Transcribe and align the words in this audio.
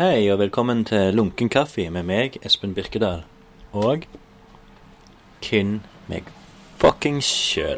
Hei, 0.00 0.32
og 0.32 0.38
velkommen 0.38 0.84
til 0.84 1.12
Lunken 1.14 1.50
kaffe 1.52 1.84
med 1.92 2.06
meg, 2.08 2.38
Espen 2.40 2.72
Birkedal. 2.72 3.20
Og 3.76 4.06
kun 5.44 5.82
meg 6.08 6.30
fuckings 6.80 7.28
sjøl. 7.28 7.76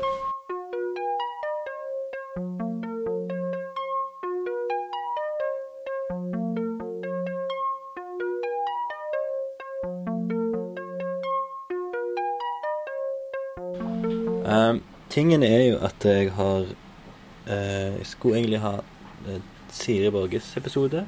Um, 14.47 14.79
tingen 15.11 15.43
er 15.43 15.65
jo 15.73 15.81
at 15.83 16.07
jeg 16.07 16.31
har 16.39 16.71
uh, 16.71 17.99
Jeg 17.99 18.07
skulle 18.07 18.39
egentlig 18.39 18.63
ha 18.63 18.77
uh, 18.79 19.43
Siri 19.71 20.11
Borges 20.11 20.57
episode 20.57 21.03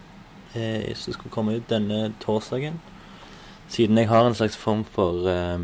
eh, 0.54 0.94
som 0.94 1.12
skulle 1.12 1.32
komme 1.34 1.56
ut 1.58 1.68
denne 1.70 2.12
torsdagen. 2.20 2.80
Siden 3.68 3.98
jeg 3.98 4.08
har 4.08 4.26
en 4.26 4.34
slags 4.34 4.56
form 4.56 4.84
for 4.84 5.28
eh, 5.28 5.60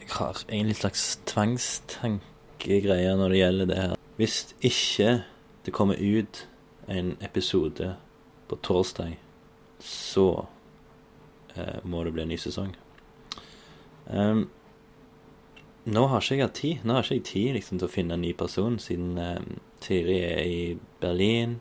Jeg 0.00 0.10
har 0.18 0.44
egentlig 0.48 0.74
en 0.74 0.80
slags 0.82 1.20
tvangstankegreier 1.26 3.16
når 3.16 3.28
det 3.28 3.38
gjelder 3.38 3.66
det 3.66 3.78
her. 3.78 3.94
Hvis 4.16 4.54
ikke 4.60 5.22
det 5.64 5.72
kommer 5.72 5.94
ut 5.94 6.48
en 6.88 7.16
episode 7.20 7.96
på 8.48 8.56
torsdag, 8.62 9.18
så 9.80 10.44
eh, 11.56 11.80
må 11.84 12.04
det 12.04 12.12
bli 12.12 12.22
en 12.22 12.28
ny 12.28 12.38
sesong. 12.38 12.74
Um, 14.06 14.50
nå 15.84 16.06
har 16.08 16.20
ikke 16.20 16.36
jeg 16.36 16.44
hatt 16.44 16.58
tid 16.58 16.82
Nå 16.84 16.92
har 16.92 17.06
ikke 17.06 17.14
jeg 17.16 17.24
tid 17.24 17.54
liksom, 17.56 17.78
til 17.80 17.88
å 17.88 17.92
finne 17.92 18.16
en 18.18 18.24
ny 18.24 18.34
person, 18.36 18.76
siden 18.80 19.16
eh, 19.20 19.40
Tiri 19.84 20.18
er 20.24 20.42
i 20.44 20.60
Berlin. 21.00 21.58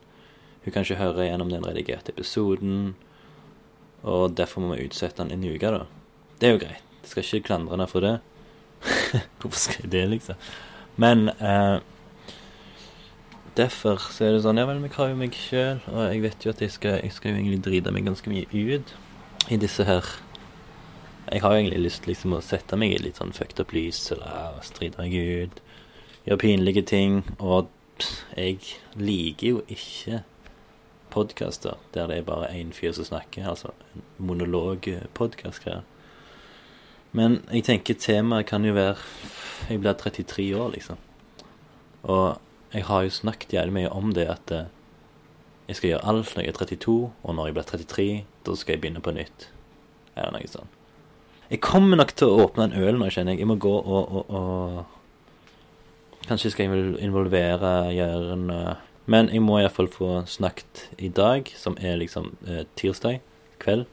Hun 0.64 0.72
kan 0.72 0.86
ikke 0.86 1.00
høre 1.02 1.28
gjennom 1.28 1.52
den 1.52 1.66
redigerte 1.66 2.14
episoden. 2.14 2.96
Og 4.04 4.36
derfor 4.38 4.64
må 4.64 4.76
vi 4.76 4.88
utsette 4.88 5.24
den 5.24 5.32
en 5.36 5.48
uke, 5.48 5.72
da. 5.72 5.86
Det 6.40 6.50
er 6.50 6.56
jo 6.56 6.62
greit. 6.66 6.84
Jeg 7.04 7.12
skal 7.12 7.24
ikke 7.24 7.48
klandre 7.50 7.76
henne 7.76 7.88
for 7.92 8.04
det. 8.04 8.18
Hvorfor 9.40 9.60
skal 9.60 9.84
jeg 9.84 9.92
det, 9.92 10.04
liksom? 10.10 10.36
Men 11.00 11.30
eh, 11.30 11.80
derfor 13.58 14.04
så 14.12 14.28
er 14.28 14.36
det 14.36 14.44
sånn 14.44 14.60
Ja 14.60 14.68
vel, 14.70 14.84
vi 14.84 14.92
har 14.96 15.10
jo 15.12 15.20
meg 15.20 15.36
sjøl, 15.38 15.82
og 15.92 16.04
jeg 16.10 16.22
vet 16.24 16.46
jo 16.46 16.54
at 16.54 16.62
jeg 16.62 16.76
skal, 16.76 17.00
jeg 17.04 17.16
skal 17.16 17.32
jo 17.32 17.40
egentlig 17.40 17.64
drite 17.66 17.96
meg 17.96 18.06
ganske 18.08 18.30
mye 18.30 18.48
ut 18.52 18.94
i 19.52 19.60
disse 19.60 19.84
her 19.88 20.08
jeg 21.32 21.42
har 21.42 21.54
jo 21.54 21.62
egentlig 21.62 21.86
lyst 21.86 22.08
liksom 22.08 22.36
å 22.36 22.44
sette 22.44 22.78
meg 22.80 22.94
i 22.94 23.00
litt 23.02 23.20
sånn 23.20 23.34
fucked 23.36 23.62
up 23.64 23.72
lys, 23.76 24.00
eller 24.14 24.60
stride 24.66 25.00
meg 25.00 25.16
ut, 25.16 25.62
gjøre 26.28 26.42
pinlige 26.42 26.84
ting. 26.90 27.22
Og 27.40 27.72
jeg 28.36 28.60
liker 29.00 29.48
jo 29.48 29.64
ikke 29.72 30.24
podkaster 31.14 31.80
der 31.94 32.10
det 32.10 32.18
er 32.18 32.28
bare 32.28 32.52
én 32.52 32.74
fyr 32.74 32.94
som 32.98 33.06
snakker, 33.08 33.48
altså 33.50 33.72
en 33.94 34.04
monologpodkast-greier. 34.18 35.84
Men 37.14 37.44
jeg 37.54 37.68
tenker 37.70 38.00
temaet 38.00 38.50
kan 38.50 38.66
jo 38.66 38.74
være 38.74 38.98
Jeg 39.70 39.80
blir 39.80 39.94
33 39.94 40.56
år, 40.60 40.72
liksom. 40.74 40.98
Og 42.04 42.38
jeg 42.74 42.84
har 42.84 43.04
jo 43.04 43.10
snakket 43.10 43.54
jævlig 43.54 43.74
mye 43.74 43.90
om 43.90 44.12
det 44.14 44.26
at 44.28 44.52
eh, 44.52 44.72
jeg 45.68 45.76
skal 45.78 45.90
gjøre 45.90 46.08
alt 46.12 46.34
når 46.36 46.44
jeg 46.44 46.52
er 46.52 46.58
32, 46.58 47.12
og 47.24 47.36
når 47.36 47.46
jeg 47.48 47.54
blir 47.54 47.64
33, 47.64 48.08
da 48.46 48.56
skal 48.56 48.74
jeg 48.74 48.82
begynne 48.82 49.04
på 49.04 49.14
nytt. 49.16 49.46
Eller 50.18 50.34
noe 50.36 50.50
sånt. 50.52 50.80
Jeg 51.50 51.62
kommer 51.64 52.00
nok 52.00 52.12
til 52.18 52.28
å 52.28 52.48
åpne 52.48 52.66
en 52.66 52.76
øl 52.76 52.98
nå, 53.00 53.08
kjenner 53.14 53.38
jeg. 53.38 53.44
Jeg 53.44 53.48
må 53.48 53.56
gå 53.62 53.72
og, 53.72 54.18
og, 54.18 54.30
og 54.30 55.00
Kanskje 56.24 56.54
skal 56.54 56.70
jeg 56.70 56.96
involvere 57.04 57.92
Jæren 57.92 58.46
Men 59.06 59.28
jeg 59.34 59.44
må 59.44 59.60
iallfall 59.60 59.90
få 59.92 60.10
snakket 60.30 60.86
i 60.98 61.10
dag, 61.12 61.50
som 61.60 61.76
er 61.82 62.00
liksom 62.00 62.32
eh, 62.48 62.64
tirsdag 62.80 63.20
kveld. 63.64 63.86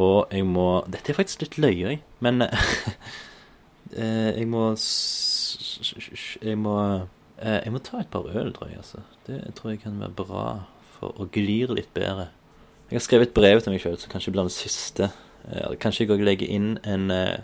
Og 0.00 0.32
jeg 0.32 0.46
må 0.48 0.84
Dette 0.88 1.12
er 1.12 1.18
faktisk 1.18 1.42
litt 1.44 1.58
løye, 1.60 1.98
men 2.24 2.42
eh, 2.46 4.30
Jeg 4.38 4.46
må 4.48 4.70
Jeg 6.40 6.56
må 6.56 6.76
eh, 7.36 7.58
Jeg 7.58 7.74
må 7.74 7.82
ta 7.84 8.00
et 8.00 8.08
par 8.12 8.24
øl, 8.24 8.54
tror 8.56 8.70
jeg, 8.70 8.78
altså. 8.80 9.02
Det 9.26 9.42
tror 9.58 9.74
jeg 9.74 9.82
kan 9.82 10.00
være 10.00 10.16
bra 10.16 10.46
for 10.96 11.12
å 11.20 11.28
glire 11.32 11.76
litt 11.76 11.92
bedre. 11.92 12.30
Jeg 12.88 12.96
har 12.96 13.04
skrevet 13.04 13.28
et 13.28 13.36
brev 13.36 13.60
til 13.60 13.74
meg 13.74 13.84
sjøl, 13.84 13.98
så 14.00 14.08
kanskje 14.08 14.32
blir 14.32 14.48
det 14.48 14.56
siste 14.56 15.10
ja, 15.50 15.72
kanskje 15.80 16.04
jeg 16.04 16.12
òg 16.14 16.20
legger 16.22 16.50
inn 16.54 16.76
en 16.86 17.08
uh, 17.10 17.40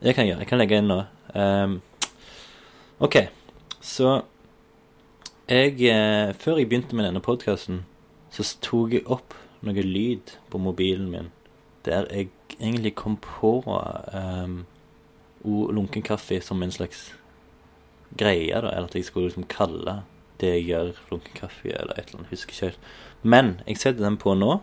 Det 0.00 0.14
kan 0.14 0.24
jeg 0.24 0.30
gjøre. 0.30 0.44
Jeg 0.44 0.48
kan 0.48 0.60
legge 0.60 0.76
inn 0.78 0.86
nå. 0.88 0.98
Um, 1.34 1.80
OK. 3.02 3.16
Så 3.82 4.20
jeg 5.50 5.76
uh, 5.90 6.32
Før 6.38 6.60
jeg 6.60 6.68
begynte 6.70 6.96
med 6.96 7.08
denne 7.08 7.22
podkasten, 7.24 7.84
så 8.30 8.46
tok 8.62 8.94
jeg 8.94 9.06
opp 9.10 9.34
noe 9.66 9.82
lyd 9.84 10.36
på 10.50 10.58
mobilen 10.62 11.10
min 11.12 11.30
der 11.84 12.06
jeg 12.12 12.28
egentlig 12.58 12.92
kom 12.94 13.16
på 13.24 13.54
um, 13.64 14.66
lunken 15.44 16.04
kaffe 16.04 16.36
som 16.44 16.60
en 16.62 16.72
slags 16.72 17.06
greie, 18.20 18.52
da. 18.52 18.68
Eller 18.68 18.90
at 18.90 18.94
jeg 18.94 19.06
skulle 19.08 19.30
liksom 19.30 19.48
kalle 19.48 20.02
det 20.40 20.50
jeg 20.58 20.66
gjør, 20.68 20.92
lunken 21.10 21.38
kaffe, 21.38 21.72
eller 21.72 21.96
et 21.96 22.10
eller 22.10 22.20
annet. 22.20 22.34
Husker 22.34 22.52
ikke 22.52 22.68
helt. 22.68 22.90
Men 23.22 23.54
jeg 23.66 23.80
setter 23.80 24.04
den 24.04 24.20
på 24.20 24.36
nå, 24.36 24.58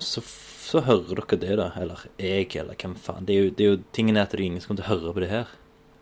så 0.00 0.24
så 0.64 0.80
hører 0.80 1.20
dere 1.20 1.40
det, 1.40 1.56
da. 1.60 1.70
Eller 1.80 2.06
jeg, 2.18 2.48
eller 2.56 2.78
hvem 2.80 2.94
faen. 2.96 3.26
Det 3.28 3.34
er 3.34 3.42
jo, 3.42 3.50
det 3.50 3.64
er 3.64 3.74
jo 3.74 3.80
tingen 3.92 4.16
er 4.16 4.24
at 4.24 4.32
det 4.32 4.40
er 4.40 4.46
ingen 4.46 4.62
som 4.62 4.72
kommer 4.72 4.82
til 4.82 4.86
å 4.86 4.94
høre 4.94 5.12
på 5.16 5.22
det 5.24 5.32
her. 5.32 5.50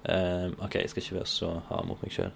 Um, 0.03 0.55
OK, 0.63 0.77
jeg 0.79 0.91
skal 0.91 1.03
ikke 1.03 1.17
være 1.19 1.31
så 1.31 1.51
hard 1.69 1.89
mot 1.89 2.05
meg 2.05 2.15
sjøl. 2.15 2.31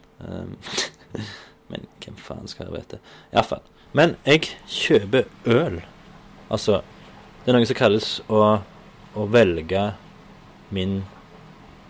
Men 1.72 1.86
hvem 2.02 2.18
faen 2.20 2.50
skal 2.50 2.68
jeg 2.68 2.76
vite? 2.76 3.00
Iallfall. 3.34 3.64
Men 3.96 4.16
jeg 4.26 4.50
kjøper 4.70 5.26
øl. 5.50 5.80
Altså, 6.52 6.82
det 7.42 7.50
er 7.52 7.56
noe 7.56 7.68
som 7.68 7.78
kalles 7.78 8.08
å, 8.30 8.42
å 9.16 9.28
velge 9.32 9.84
min 10.74 11.00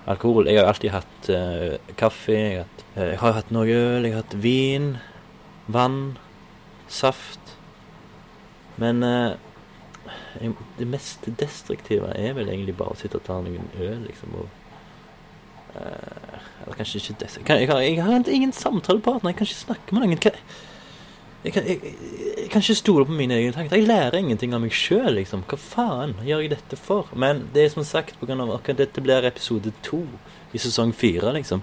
alkohol. 0.07 0.49
Jeg 0.49 0.61
har 0.61 0.71
alltid 0.71 0.95
hatt 0.95 1.31
uh, 1.33 1.95
kaffe, 1.99 2.37
jeg 2.37 2.61
har, 2.61 2.69
hatt, 2.69 2.85
uh, 2.95 3.03
jeg 3.11 3.19
har 3.23 3.37
hatt 3.41 3.53
noe 3.55 3.67
øl, 3.67 4.07
jeg 4.07 4.15
har 4.15 4.23
hatt 4.23 4.39
vin, 4.45 4.93
vann, 5.73 6.01
saft. 6.89 7.57
Men 8.81 9.03
uh, 9.03 9.35
det 10.79 10.89
mest 10.89 11.27
destruktive 11.41 12.13
er 12.15 12.37
vel 12.37 12.53
egentlig 12.53 12.77
bare 12.79 12.95
å 12.95 13.01
sitte 13.01 13.19
og 13.21 13.27
ta 13.27 13.41
noen 13.43 13.69
øl, 13.81 14.05
liksom. 14.07 14.37
Og, 14.41 14.63
eller 16.65 16.79
kanskje 16.79 17.03
ikke 17.03 17.19
det 17.21 17.29
jeg, 17.37 17.69
har, 17.69 17.81
jeg, 17.81 18.03
har 18.03 18.29
ingen 18.29 18.53
samtalepartner, 18.53 19.31
jeg 19.31 19.39
kan 19.39 19.47
ikke 19.47 19.61
snakke 19.61 19.95
med 19.95 20.03
noen. 20.03 20.33
Jeg 21.45 21.53
kan, 21.55 21.67
jeg, 21.69 21.81
jeg, 22.39 22.49
kan 22.51 22.63
ikke 22.65 22.75
stole 22.75 23.07
på 23.07 23.15
mine 23.15 23.37
egne 23.37 23.53
tanker. 23.55 23.77
Jeg 23.77 23.87
lærer 23.87 24.19
ingenting 24.19 24.55
av 24.57 24.65
meg 24.65 24.75
sjøl, 24.75 25.13
liksom. 25.15 25.45
Hva 25.47 25.59
faen 25.61 26.17
gjør 26.27 26.43
jeg 26.43 26.55
dette 26.57 26.79
for? 26.81 27.13
Men 27.15 27.45
det 27.55 27.67
er 27.67 27.75
som 27.75 27.87
sagt 27.87 28.19
pga. 28.19 28.33
grunn 28.33 28.51
at 28.51 28.71
dette 28.79 29.05
blir 29.05 29.29
episode 29.29 29.71
to 29.87 30.03
i 30.57 30.59
sesong 30.59 30.95
fire, 30.97 31.31
liksom. 31.37 31.63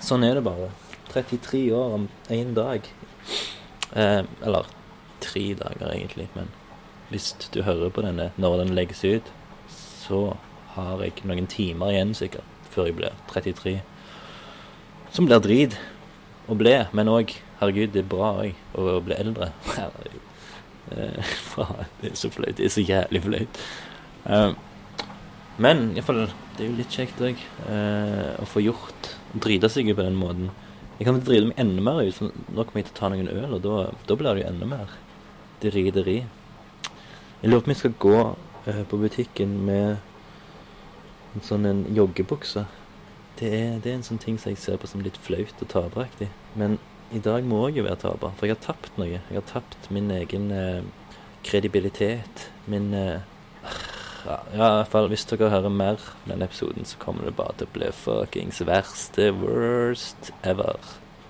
Sånn 0.00 0.24
er 0.24 0.38
det 0.38 0.46
bare. 0.46 0.70
33 1.10 1.66
år 1.76 1.96
om 1.98 2.08
én 2.32 2.54
dag. 2.56 2.86
Eh, 3.92 4.22
eller 4.46 4.70
tre 5.20 5.44
dager, 5.58 5.90
egentlig, 5.92 6.30
men 6.38 6.48
hvis 7.10 7.34
du 7.52 7.62
hører 7.66 7.90
på 7.90 8.06
denne 8.06 8.30
når 8.38 8.62
den 8.62 8.74
legges 8.78 9.04
ut, 9.04 9.32
så 9.68 10.36
har 10.76 11.02
jeg 11.02 11.26
noen 11.26 11.50
timer 11.50 11.92
igjen 11.92 12.14
sikkert 12.16 12.59
før 12.74 12.88
jeg 12.88 12.98
blir 12.98 13.14
33. 13.32 13.78
Som 15.14 15.26
blir 15.26 15.42
drit 15.42 15.76
å 16.50 16.56
bli, 16.58 16.76
men 16.96 17.10
òg 17.10 17.36
Herregud, 17.60 17.90
det 17.92 18.00
er 18.00 18.08
bra 18.08 18.30
òg 18.40 18.78
å 18.80 19.00
bli 19.04 19.18
eldre. 19.20 19.52
Eh, 20.90 21.34
det 22.00 22.08
er 22.08 22.16
så 22.18 22.26
flaut. 22.34 22.56
Det 22.58 22.64
er 22.66 22.72
så 22.74 22.82
jævlig 22.82 23.20
flaut. 23.22 23.58
Uh, 24.24 24.56
men 25.62 25.92
iallfall, 25.92 26.24
det 26.56 26.64
er 26.64 26.66
jo 26.66 26.78
litt 26.80 26.96
kjekt 26.96 27.20
òg 27.22 27.38
uh, 27.68 28.40
å 28.42 28.48
få 28.48 28.64
gjort 28.64 29.12
Drite 29.30 29.70
seg 29.70 29.92
på 29.94 30.02
den 30.02 30.16
måten. 30.18 30.48
Jeg 30.98 31.06
kan 31.06 31.20
drite 31.22 31.52
meg 31.52 31.60
enda 31.62 31.84
mer 31.84 32.00
ut, 32.02 32.16
nå 32.18 32.64
kommer 32.64 32.82
jeg 32.82 32.88
til 32.88 32.96
å 32.96 32.98
ta 32.98 33.10
noen 33.12 33.30
øl, 33.30 33.52
og 33.54 33.62
da, 33.62 33.76
da 34.08 34.16
blir 34.18 34.34
det 34.34 34.42
jo 34.42 34.48
enda 34.48 34.66
mer 34.72 34.96
drideri. 35.62 36.16
Jeg 37.44 37.52
lurer 37.52 37.62
på 37.62 37.70
om 37.70 37.74
jeg 37.76 37.80
skal 37.84 37.94
gå 38.02 38.24
på 38.90 38.98
butikken 39.04 39.54
med 39.68 40.09
en 41.34 41.44
sånn 41.46 41.66
en 41.68 41.82
joggebukse. 41.94 42.64
Det 43.40 43.48
er, 43.48 43.76
det 43.80 43.92
er, 43.92 43.98
en 43.98 44.06
sånn 44.06 44.20
ting 44.20 44.38
som 44.38 44.52
jeg 44.52 44.60
ser 44.60 44.80
på 44.80 44.88
som 44.90 45.02
litt 45.04 45.18
flaut 45.22 45.62
og 45.62 45.70
taperaktig. 45.72 46.28
Men 46.58 46.78
i 47.14 47.22
dag 47.22 47.46
må 47.46 47.62
jeg 47.68 47.80
jo 47.80 47.86
være 47.86 48.02
taper, 48.04 48.34
for 48.36 48.46
jeg 48.46 48.56
har 48.56 48.64
tapt 48.64 48.98
noe. 49.00 49.20
Jeg 49.20 49.38
har 49.38 49.46
tapt 49.48 49.88
min 49.94 50.10
egen 50.14 50.50
eh, 50.54 50.82
kredibilitet. 51.46 52.48
Min 52.70 52.92
eh, 52.94 53.22
ja, 54.26 54.36
i 54.52 54.58
hvert 54.60 54.90
fall 54.92 55.08
hvis 55.10 55.24
dere 55.30 55.50
hører 55.52 55.72
mer 55.72 56.02
om 56.02 56.32
denne 56.32 56.48
episoden, 56.50 56.84
så 56.84 57.00
kommer 57.00 57.26
det 57.26 57.36
bare 57.38 57.56
til 57.56 57.70
å 57.70 57.74
bli 57.76 57.92
fuckings 57.96 58.60
verste 58.68 59.30
worst 59.38 60.32
ever. 60.46 60.78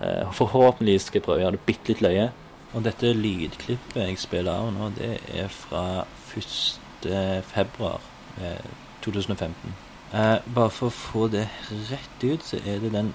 Eh, 0.00 0.26
forhåpentligvis 0.36 1.08
skal 1.08 1.20
jeg 1.20 1.26
prøve 1.26 1.42
å 1.42 1.44
gjøre 1.44 1.58
det 1.58 1.66
bitte 1.68 1.92
litt 1.92 2.04
løye. 2.04 2.30
Og 2.70 2.84
dette 2.86 3.12
lydklippet 3.16 3.98
jeg 3.98 4.18
spiller 4.22 4.52
av 4.54 4.72
nå, 4.74 4.90
det 4.98 5.16
er 5.34 5.50
fra 5.50 6.04
1. 6.38 7.06
februar 7.50 8.02
eh, 8.42 8.66
2015. 9.04 9.89
Eh, 10.14 10.38
bare 10.54 10.70
for 10.74 10.90
å 10.90 10.90
få 10.90 11.28
det 11.30 11.44
rett 11.86 12.24
ut, 12.24 12.42
så 12.42 12.58
er 12.66 12.80
det 12.82 12.88
den 12.90 13.12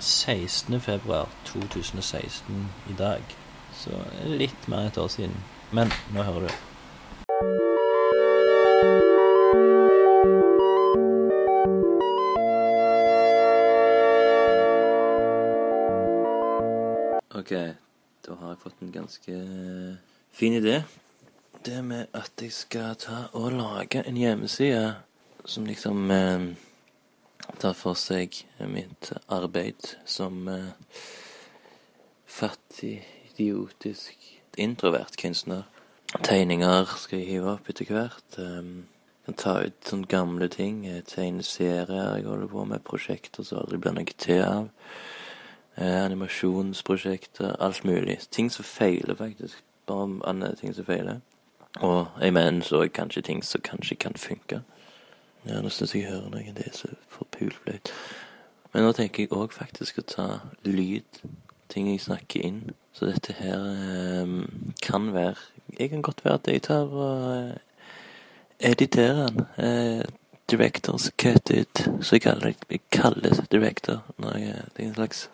16. 0.00 0.80
februar 0.80 1.28
2016 1.44 2.62
i 2.88 2.94
dag. 2.96 3.20
Så 3.76 3.92
litt 4.24 4.68
mer 4.68 4.86
enn 4.86 4.88
et 4.88 5.00
år 5.02 5.10
siden. 5.12 5.36
Men 5.76 5.92
nå 6.14 6.24
hører 6.24 6.48
du. 6.48 6.54
OK, 17.36 17.52
da 18.24 18.40
har 18.40 18.54
jeg 18.54 18.62
fått 18.64 18.80
en 18.80 18.96
ganske 18.96 19.36
eh, 19.36 20.00
fin 20.32 20.56
idé. 20.56 20.80
Det 21.68 21.84
med 21.84 22.08
at 22.16 22.32
jeg 22.40 22.56
skal 22.56 22.96
ta 22.96 23.26
og 23.36 23.52
lage 23.60 24.00
en 24.08 24.16
hjemmeside 24.16 24.88
som 25.44 25.66
liksom 25.66 26.10
eh, 26.10 26.46
tar 27.58 27.74
for 27.74 27.98
seg 27.98 28.42
mitt 28.68 29.12
arbeid 29.28 29.94
som 30.04 30.48
eh, 30.48 30.72
fattig, 32.26 33.00
idiotisk, 33.32 34.16
introvert 34.58 35.16
kunstner. 35.20 35.66
Tegninger 36.22 36.88
skal 36.98 37.20
jeg 37.20 37.36
hive 37.36 37.54
opp 37.54 37.70
etter 37.70 37.90
hvert. 37.90 38.38
Eh, 38.38 38.72
kan 39.26 39.36
ta 39.38 39.56
ut 39.62 39.86
sånne 39.86 40.08
gamle 40.10 40.48
ting. 40.50 40.82
Tegneserier 41.06 41.90
jeg 41.90 42.26
holder 42.26 42.50
på 42.50 42.64
med. 42.64 42.84
Prosjekter 42.84 43.46
som 43.46 43.60
aldri 43.62 43.78
blir 43.78 43.96
noe 43.96 44.14
til 44.18 44.42
av. 44.44 44.70
Eh, 45.76 46.04
animasjonsprosjekter. 46.04 47.56
Alt 47.60 47.84
mulig. 47.84 48.18
Ting 48.30 48.50
som 48.50 48.64
feiler, 48.64 49.14
faktisk. 49.14 49.62
Bare 49.86 50.20
andre 50.24 50.54
ting 50.56 50.74
som 50.74 50.84
feiler. 50.84 51.20
Og 51.80 52.06
jeg 52.20 52.32
mener 52.32 52.64
så 52.66 52.88
kanskje 52.88 53.22
ting 53.22 53.44
som 53.44 53.62
kanskje 53.62 53.96
kan 53.96 54.14
funke. 54.14 54.62
Ja, 55.48 55.60
nå 55.60 55.70
syns 55.72 55.94
jeg 55.94 56.04
jeg 56.04 56.12
hører 56.12 56.32
noe. 56.32 56.54
Det 56.56 56.66
er 56.66 56.76
så 56.76 56.90
forpult. 57.08 57.92
Men 58.72 58.84
nå 58.84 58.92
tenker 58.96 59.24
jeg 59.24 59.32
òg 59.32 59.54
faktisk 59.56 60.02
å 60.02 60.06
ta 60.06 60.26
lyd. 60.68 61.22
Ting 61.70 61.88
jeg 61.90 62.02
snakker 62.04 62.44
inn. 62.44 62.62
Så 62.92 63.06
dette 63.06 63.34
her 63.38 63.62
eh, 63.70 64.32
kan 64.82 65.12
være 65.14 65.36
Jeg 65.78 65.90
kan 65.92 66.02
godt 66.02 66.24
være 66.24 66.34
at 66.34 66.48
jeg 66.50 66.62
tar 66.66 66.90
og 66.90 67.28
eh, 67.36 67.58
editerer 68.70 69.28
den. 69.28 69.46
Eh, 69.56 70.02
directors 70.50 71.10
cut 71.18 71.50
it, 71.50 71.88
så 72.02 72.16
jeg 72.16 72.22
kaller 72.22 72.50
det. 72.50 72.56
Jeg 72.70 72.80
kaller 72.90 73.30
det 73.30 73.46
director. 73.52 74.02
Når 74.18 74.36
jeg, 74.38 74.62
det 74.76 74.84
er 74.84 74.88
en 74.88 74.94
slags 74.94 75.30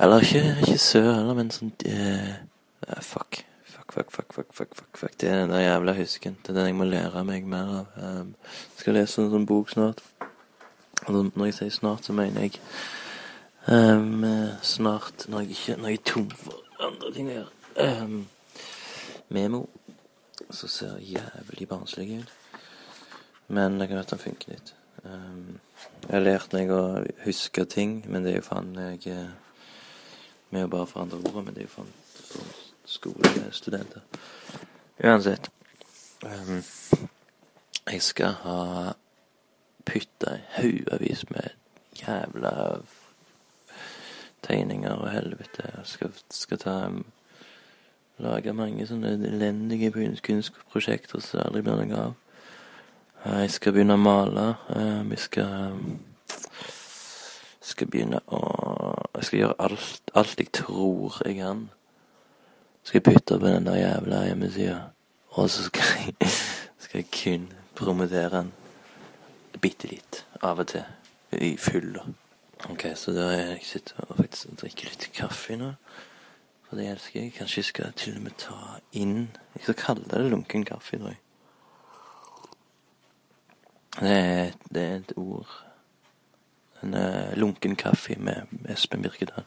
Eller 0.00 0.20
ikke 0.20 0.56
regissør 0.60 1.12
heller, 1.14 1.34
men 1.38 1.50
sånn 1.54 1.72
eh, 1.86 2.34
Fuck. 3.00 3.44
Fuck, 3.92 4.10
fuck, 4.10 4.32
fuck, 4.32 4.46
fuck, 4.54 4.74
fuck, 4.74 4.96
fuck. 4.96 5.20
Det 5.20 5.28
er 5.28 5.40
den 5.40 5.50
der 5.50 5.60
jævla 5.60 5.92
husken. 5.92 6.38
Det 6.42 6.48
er 6.48 6.54
den 6.54 6.66
jeg 6.66 6.74
må 6.74 6.84
lære 6.84 7.24
meg 7.28 7.44
mer 7.44 7.72
av. 7.80 7.86
Um, 7.96 8.30
jeg 8.72 8.78
skal 8.80 8.94
lese 8.96 9.20
en 9.20 9.28
sånn 9.34 9.44
bok 9.44 9.68
snart. 9.68 10.00
Og 11.02 11.18
når 11.18 11.50
jeg 11.50 11.56
sier 11.58 11.74
snart, 11.76 12.08
så 12.08 12.16
mener 12.16 12.46
jeg 12.46 12.56
um, 13.68 14.24
snart 14.64 15.26
når 15.28 15.44
jeg 15.44 15.50
ikke 15.50 15.76
Når 15.76 15.92
jeg 15.92 16.00
er 16.00 16.08
tom 16.08 16.30
for 16.30 16.86
andre 16.88 17.12
ting 17.12 17.28
å 17.28 17.36
gjøre. 17.36 17.52
Um, 17.84 18.16
memo. 19.28 19.66
Så 20.48 20.72
ser 20.72 20.96
jævlig 21.04 21.68
barnslig 21.68 22.22
ut. 22.22 22.36
Men 23.52 23.76
det 23.76 23.90
kan 23.90 24.00
at 24.00 24.16
den 24.16 24.24
funker 24.24 24.54
litt. 24.54 24.72
Um, 25.04 25.58
jeg 26.06 26.14
har 26.14 26.24
lært 26.24 26.56
meg 26.56 26.72
å 26.72 27.02
huske 27.26 27.68
ting, 27.68 27.98
men 28.08 28.24
det 28.24 28.32
er 28.32 28.40
jo 28.40 28.48
faen 28.48 28.72
jeg 28.72 29.04
eh, 29.12 29.32
Vi 30.48 30.62
er 30.62 30.64
jo 30.64 30.72
bare 30.78 30.88
forandre 30.88 31.20
ordet, 31.20 31.44
men 31.44 31.52
det 31.52 31.66
er 31.66 31.68
jo 31.68 31.76
faen 31.76 31.98
skolestudenter. 32.92 34.04
Uansett. 35.04 35.48
Um, 36.22 36.62
jeg 37.90 38.02
skal 38.02 38.36
ha 38.44 38.92
putta 39.86 40.36
haugevis 40.56 41.24
med 41.30 41.48
jævla 41.98 42.52
tegninger 44.42 44.92
og 44.92 45.10
helvete. 45.10 45.64
Jeg 45.64 45.86
skal, 45.94 46.12
skal 46.30 46.58
ta 46.58 46.76
um, 46.86 47.04
lage 48.22 48.52
mange 48.54 48.86
sånne 48.86 49.16
elendige 49.16 49.90
kunstprosjekter 50.22 51.22
som 51.24 51.46
aldri 51.46 51.64
blir 51.66 51.82
noe 51.82 52.06
av. 52.06 52.14
Eh, 53.24 53.42
Jeg 53.42 53.50
skal 53.56 53.74
begynne 53.74 53.98
å 53.98 54.02
male. 54.02 54.48
Eh, 54.76 55.02
Vi 55.10 55.16
skal 55.16 55.78
skal 57.62 57.88
begynne 57.88 58.20
å 58.26 58.40
Jeg 59.14 59.24
skal 59.24 59.38
gjøre 59.38 59.54
alt, 59.58 60.10
alt 60.14 60.40
jeg 60.40 60.52
tror 60.52 61.20
jeg 61.24 61.36
kan. 61.36 61.70
Skal 62.82 63.00
jeg 63.00 63.14
putte 63.14 63.38
på 63.38 63.46
den 63.46 63.66
der 63.66 63.78
jævla 63.78 64.24
hjemmesida. 64.26 64.78
Og 65.30 65.50
så 65.50 65.62
skal 65.68 65.82
jeg, 66.06 66.30
skal 66.82 66.98
jeg 66.98 67.10
kun 67.14 67.52
promotere 67.78 68.30
den 68.38 68.52
bitte 69.62 69.88
litt 69.88 70.24
av 70.42 70.60
og 70.62 70.72
til. 70.72 70.84
I 71.32 71.56
fylla. 71.56 72.02
Ok, 72.68 72.90
så 72.94 73.14
da 73.16 73.30
er 73.32 73.46
jeg 73.54 73.64
sitter 73.64 74.02
og 74.04 74.18
faktisk 74.18 74.50
drikker 74.60 74.90
litt 74.90 75.06
kaffe 75.16 75.56
nå. 75.56 75.70
For 76.68 76.76
det 76.76 76.90
elsker 76.92 77.20
jeg. 77.20 77.32
Kanskje 77.38 77.62
jeg 77.62 77.68
skal 77.70 77.94
til 77.96 78.18
og 78.18 78.26
med 78.26 78.36
ta 78.40 78.58
inn 78.92 79.30
Jeg 79.54 79.64
skal 79.64 79.78
kalle 79.80 80.08
det 80.10 80.30
lunken 80.30 80.64
kaffe, 80.68 80.98
tror 80.98 81.14
jeg. 81.14 81.20
Det 84.00 84.12
er, 84.12 84.52
det 84.72 84.82
er 84.82 84.94
et 84.96 85.12
ord. 85.16 85.50
En 86.82 86.94
uh, 86.94 87.32
lunken 87.38 87.76
kaffe 87.76 88.16
med 88.18 88.48
Espen 88.72 89.02
Birkedal. 89.02 89.44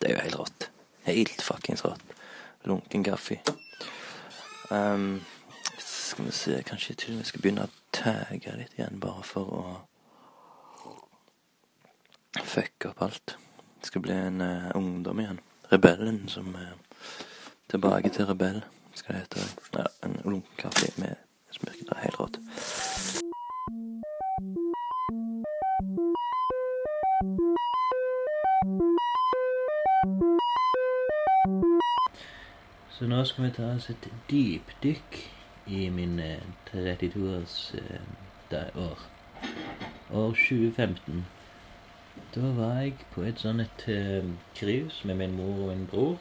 Det 0.00 0.10
er 0.10 0.16
jo 0.16 0.24
helt 0.24 0.38
rått. 0.38 0.68
Helt 1.06 1.42
fuckings 1.42 1.84
rått. 1.84 2.14
Lunken 2.64 3.04
kaffe. 3.04 3.40
Um, 4.70 5.22
skal 5.78 6.24
vi 6.24 6.32
se, 6.32 6.62
kanskje 6.66 6.90
jeg 6.90 6.98
til 6.98 7.12
og 7.12 7.16
med 7.20 7.28
skal 7.28 7.42
begynne 7.44 7.66
å 7.66 7.74
tagge 7.92 8.54
litt 8.56 8.78
igjen, 8.78 9.00
bare 9.02 9.24
for 9.26 9.44
å 9.58 9.64
fucke 12.40 12.90
opp 12.92 13.02
alt. 13.04 13.36
Det 13.80 13.90
skal 13.90 14.04
bli 14.04 14.16
en 14.16 14.40
uh, 14.40 14.70
ungdom 14.78 15.20
igjen. 15.20 15.42
Rebellen 15.72 16.24
som 16.28 16.54
uh, 16.56 16.72
Tilbake 17.68 18.08
til 18.08 18.26
rebell, 18.26 18.62
skal 18.94 19.14
det 19.14 19.20
hete. 19.24 19.40
Ja, 19.74 19.86
en 20.04 20.20
lunken 20.24 20.56
kaffe 20.58 20.92
med 21.00 21.16
smørkedrag. 21.50 22.02
Helt 22.04 22.20
rått. 22.20 23.23
Så 32.98 33.06
nå 33.06 33.24
skal 33.24 33.44
vi 33.44 33.50
ta 33.50 33.72
oss 33.74 33.88
et 33.90 34.04
dypdykk 34.30 35.16
i 35.66 35.88
min 35.90 36.18
eh, 36.22 36.42
32-års 36.68 37.74
eh, 37.74 38.66
år. 38.78 39.00
År 40.12 40.28
2015. 40.30 41.24
Da 42.34 42.50
var 42.54 42.76
jeg 42.78 42.92
på 43.10 43.24
et 43.26 43.40
sånn 43.42 43.64
et 43.64 43.82
eh, 43.90 44.28
cruise 44.54 45.08
med 45.10 45.18
min 45.18 45.34
mor 45.34 45.64
og 45.64 45.72
min 45.72 45.88
bror. 45.90 46.20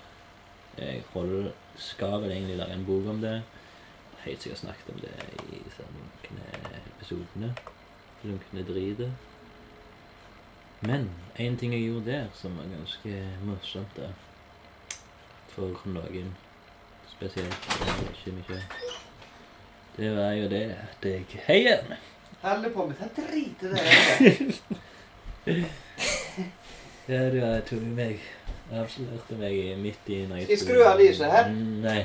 Jeg 0.80 1.04
hold, 1.12 1.52
skal 1.78 2.24
vel 2.24 2.34
egentlig 2.34 2.56
lage 2.58 2.74
en 2.74 2.86
bok 2.88 3.10
om 3.12 3.22
det. 3.22 3.36
Helt 4.24 4.42
sikkert 4.42 4.64
snakket 4.64 4.90
om 4.96 5.04
det 5.04 5.12
i 5.54 5.60
sånn 5.76 6.40
episodene. 6.80 7.52
Lunkne 8.24 8.64
dritet. 8.66 9.14
Men 10.82 11.06
en 11.38 11.60
ting 11.62 11.78
jeg 11.78 11.86
gjorde 11.86 12.10
der 12.10 12.34
som 12.34 12.58
var 12.58 12.74
ganske 12.74 13.22
morsomt, 13.46 13.94
da. 14.02 14.10
For 15.54 15.86
noen 15.86 16.34
spesielt. 17.16 17.58
det 17.70 17.88
er 17.90 18.10
Ikke 18.10 18.32
mye. 18.38 18.62
Det 19.98 20.10
var 20.18 20.32
jo 20.32 20.50
det 20.50 20.64
at 20.74 21.06
jeg 21.06 21.26
Hei 21.48 21.60
igjen! 21.62 21.94
Holder 22.42 22.70
på 22.74 22.86
med 22.88 22.96
det 23.00 23.10
dritet 23.18 23.72
der. 23.72 23.80
Ja, 27.08 27.30
du 27.30 27.40
tatt 27.68 27.82
meg 27.84 28.20
Avslørte 28.72 29.36
meg 29.36 29.58
midt 29.78 30.08
i 30.08 30.22
når 30.26 30.38
Skal 30.46 30.54
jeg 30.56 30.60
skru 30.62 30.84
av 30.88 31.00
lyset 31.02 31.28
her? 31.32 31.50
Mm, 31.52 31.82
Nei. 31.84 32.04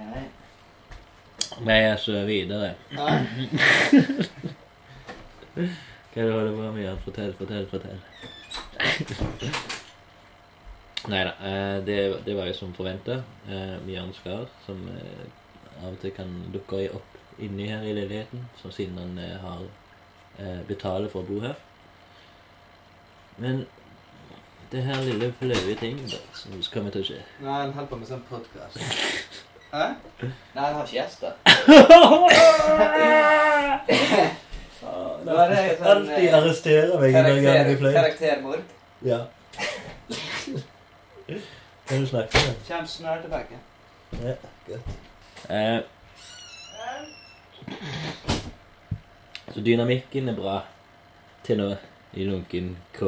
Nei. 0.00 0.24
Nei, 1.62 1.78
altså 1.92 2.24
videre. 2.26 2.72
Ja. 2.92 3.06
Hva 5.54 5.62
er 5.62 6.26
det 6.26 6.26
du 6.26 6.32
holder 6.34 6.56
på 6.58 6.72
med? 6.74 6.98
Fortell, 7.04 7.32
fortell, 7.38 7.66
fortell. 7.70 8.00
Nei 11.10 11.24
da. 11.26 11.30
Eh, 11.42 11.78
det, 11.86 11.96
det 12.26 12.34
var 12.38 12.46
jo 12.46 12.52
som 12.54 12.74
forventa. 12.76 13.16
Mye 13.86 14.00
ansvar 14.02 14.44
som 14.66 14.78
eh, 14.92 15.24
av 15.82 15.88
og 15.94 15.98
til 16.02 16.12
kan 16.14 16.30
dukke 16.54 16.84
opp 16.94 17.08
inni 17.42 17.66
her 17.70 17.82
i 17.82 17.92
leiligheten, 17.96 18.40
så 18.62 18.70
siden 18.70 18.98
han 18.98 19.18
eh, 19.18 19.36
har 19.42 19.60
eh, 20.38 20.60
betaler 20.68 21.08
for 21.10 21.20
å 21.22 21.26
bo 21.28 21.40
her. 21.42 21.54
Men 23.42 23.64
det 24.72 24.82
her 24.86 25.00
lille 25.04 25.32
flaue 25.40 25.74
ting 25.80 25.98
som 26.08 26.62
kommer 26.72 26.90
til 26.92 27.00
å 27.02 27.04
skje 27.08 27.20
Nei, 27.40 27.48
han 27.48 27.72
holder 27.72 27.88
på 27.90 27.96
med 28.00 28.08
sånn 28.08 28.22
podkast. 28.28 28.76
Hæ? 29.72 29.86
Nei, 30.22 30.60
han 30.60 30.74
har 30.76 30.84
ikke 30.84 31.00
gjester. 31.00 31.32
Er 35.22 35.78
sånn, 35.78 35.86
Alltid 35.86 36.34
arresterer 36.34 36.34
arrestere 36.34 36.98
meg 37.00 37.12
når 37.14 37.38
jeg 37.38 37.46
er 37.60 37.68
i 37.70 37.76
flau. 37.78 37.92
karaktermord. 37.94 38.62
Ja. 39.06 39.20
Kan 41.88 42.00
du 42.00 42.06
snakke 42.06 42.38
med 42.46 42.60
Kjem 42.66 42.86
snart 42.86 43.22
tilbake. 43.22 43.58
Ja, 44.22 44.34
godt. 44.66 44.80
Eh, 45.50 45.80
så 49.54 49.60
dynamikken 49.60 50.28
er 50.28 50.36
bra 50.36 50.56
til 51.44 51.58
nå 51.58 51.70
i 52.12 52.24
Lunken 52.24 52.76
K. 52.92 53.02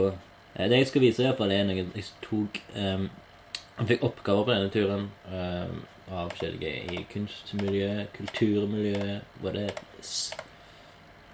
Eh, 0.54 0.68
det 0.70 0.78
jeg 0.78 0.86
skal 0.86 1.04
vise, 1.04 1.22
i 1.22 1.26
hvert 1.26 1.38
fall 1.38 1.52
er 1.52 1.66
noe 1.68 1.76
jeg 1.76 2.06
tok 2.22 2.60
um, 2.76 3.10
Jeg 3.78 3.86
fikk 3.90 4.04
oppgaver 4.06 4.44
på 4.46 4.54
denne 4.54 4.70
turen 4.70 5.08
ehm, 5.26 5.78
av 6.14 6.28
forskjellige 6.30 6.94
i 6.94 7.00
kunstmiljø, 7.10 8.04
kulturmiljø, 8.14 9.16
hva 9.40 9.50
whatever. 9.50 9.72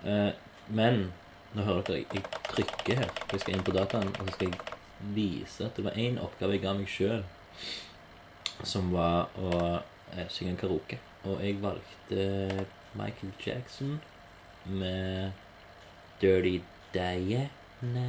Eh, 0.04 0.30
men 0.68 1.02
nå 1.52 1.66
hører 1.66 1.82
dere 1.88 2.04
jeg 2.14 2.24
trykker 2.48 3.02
her. 3.02 3.10
Jeg 3.32 3.42
skal 3.42 3.56
inn 3.56 3.66
på 3.66 3.74
dataen, 3.76 4.08
og 4.16 4.30
så 4.30 4.36
skal 4.38 4.54
jeg 4.54 4.79
vise 5.14 5.64
at 5.64 5.76
det 5.76 5.84
var 5.84 5.98
én 5.98 6.20
oppgave 6.20 6.56
jeg 6.56 6.64
ga 6.64 6.74
meg 6.76 6.90
sjøl, 6.90 7.24
som 8.66 8.90
var 8.92 9.30
å 9.40 9.52
eh, 9.78 10.26
synge 10.32 10.58
karaoke. 10.60 11.00
Og 11.28 11.40
jeg 11.44 11.60
valgte 11.62 12.66
Michael 12.96 13.32
Jackson 13.44 13.98
med 14.64 15.32
Dirty 16.20 16.60
Diana. 16.94 18.08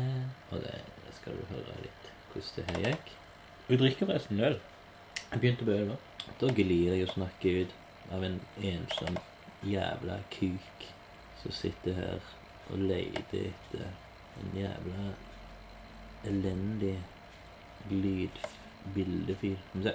Og 0.52 0.60
det, 0.64 0.82
skal 1.16 1.36
du 1.36 1.44
høre 1.52 1.82
litt 1.84 2.08
hvordan 2.32 2.56
det 2.56 2.66
her 2.70 2.86
gikk. 2.88 3.12
Hun 3.68 3.82
drikker 3.82 4.08
forresten 4.08 4.40
øl. 4.40 4.58
Jeg 5.32 5.40
begynte 5.40 5.68
på 5.68 5.76
øl 5.76 5.90
nå. 5.92 5.98
Da 6.40 6.52
glir 6.56 6.94
jeg 6.94 7.06
og 7.06 7.14
snakker 7.16 7.64
ut 7.64 7.76
av 8.16 8.24
en 8.24 8.40
ensom 8.64 9.20
jævla 9.68 10.18
kuk 10.34 10.88
som 11.42 11.54
sitter 11.56 11.98
her 11.98 12.32
og 12.72 12.86
leter 12.90 13.52
etter 13.52 13.86
en 14.42 14.56
jævla 14.58 15.12
elendig 16.26 17.00
lydbildefil. 17.90 19.58
Skal 19.70 19.80
vi 19.80 19.84
se. 19.84 19.94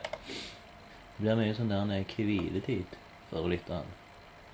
Det 1.16 1.24
blir 1.24 1.38
mye 1.38 1.54
sånn 1.56 1.70
der 1.72 1.82
en 1.82 2.06
hviletid 2.12 2.96
for 3.30 3.48
lytteren. 3.48 3.88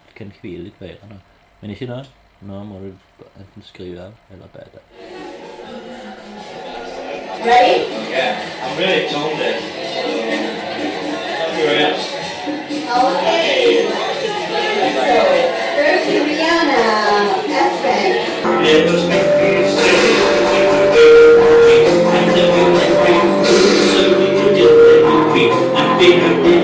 Du 0.09 0.13
kan 0.19 0.33
hvile 0.41 0.69
litt 0.69 0.79
på 0.79 0.87
ørene. 0.91 1.19
Men 1.61 1.75
ikke 1.75 1.89
nå. 1.91 2.03
Nå 2.43 2.63
må 2.67 2.79
du 2.83 2.91
enten 3.39 3.63
skru 3.63 3.89
av 4.03 4.13
eller 4.33 4.51
bede. 4.55 4.83
Ready? 7.43 7.77
Yeah, 8.11 8.39
I'm 8.63 8.79
really 8.79 9.05
excited. 9.05 9.41
it. 9.41 9.59
Everywhere 11.43 11.81
else. 11.89 12.07
Okay. 12.93 13.87
So, 14.95 15.17
first 15.77 16.07
Rihanna 16.29 16.85
Espen. 17.51 18.11
It 18.65 20.32
Ding, 26.03 26.19
ding, 26.19 26.43
ding. 26.43 26.62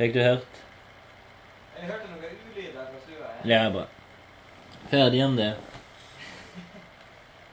Fikk 0.00 0.14
du 0.14 0.22
hørt? 0.24 0.60
Jeg 1.76 1.90
hørte 1.90 2.06
noen 2.08 2.22
ulyder 2.48 2.84
fra 2.88 3.00
stua. 3.04 3.26
Ja, 3.44 3.58
bra. 3.68 3.82
Ferdig 4.88 5.24
om 5.26 5.34
det. 5.36 5.50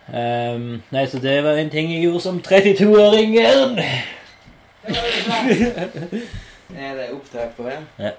Um, 0.08 0.70
nei, 0.96 1.04
så 1.12 1.20
det 1.20 1.44
var 1.44 1.60
en 1.60 1.70
ting 1.74 1.92
jeg 1.92 2.06
gjorde 2.06 2.22
som 2.24 2.40
32-åringen. 2.40 3.76
Det 3.76 4.96
var 4.96 5.10
jo 5.12 5.20
bra. 5.28 6.22
Er 6.88 6.96
det 6.96 7.10
opptak 7.18 7.52
på 7.58 7.64
det? 7.68 7.82
Ja. 8.00 8.12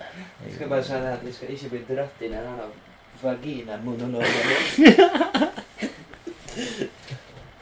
Jeg 0.45 0.55
skal 0.59 0.69
bare 0.75 0.85
si 0.85 0.93
det 0.93 1.15
at 1.15 1.25
vi 1.25 1.33
skal 1.33 1.57
ikke 1.57 1.73
bli 1.73 1.83
dratt 1.89 2.21
inn 2.21 2.37
i 2.37 2.45
denne 2.45 2.69
vaginamonologen. 3.23 4.61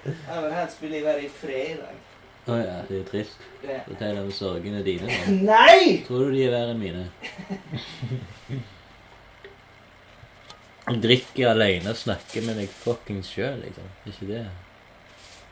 Jeg 0.06 0.42
vil 0.42 0.52
helst 0.58 0.82
bli 0.82 1.04
være 1.04 1.22
i 1.22 1.30
fred 1.30 1.76
i 1.76 1.78
dag. 1.78 1.96
Å 2.46 2.56
ja, 2.60 2.74
det 2.86 3.00
er 3.00 3.06
trist. 3.08 3.40
Tegner 3.98 4.22
vi 4.22 4.34
sorgene 4.34 4.82
dine. 4.86 5.08
Da. 5.10 5.32
Nei! 5.50 6.02
Tror 6.06 6.28
du 6.28 6.36
de 6.36 6.44
er 6.46 6.52
verre 6.54 6.76
enn 6.76 6.82
mine? 6.82 7.06
Drikke 11.02 11.48
alene 11.50 11.90
og 11.90 11.98
snakker 11.98 12.44
med 12.46 12.60
deg 12.60 12.70
fuckings 12.70 13.32
sjøl, 13.34 13.58
liksom. 13.64 13.88
Er 14.04 14.12
ikke 14.12 14.28
det 14.30 14.44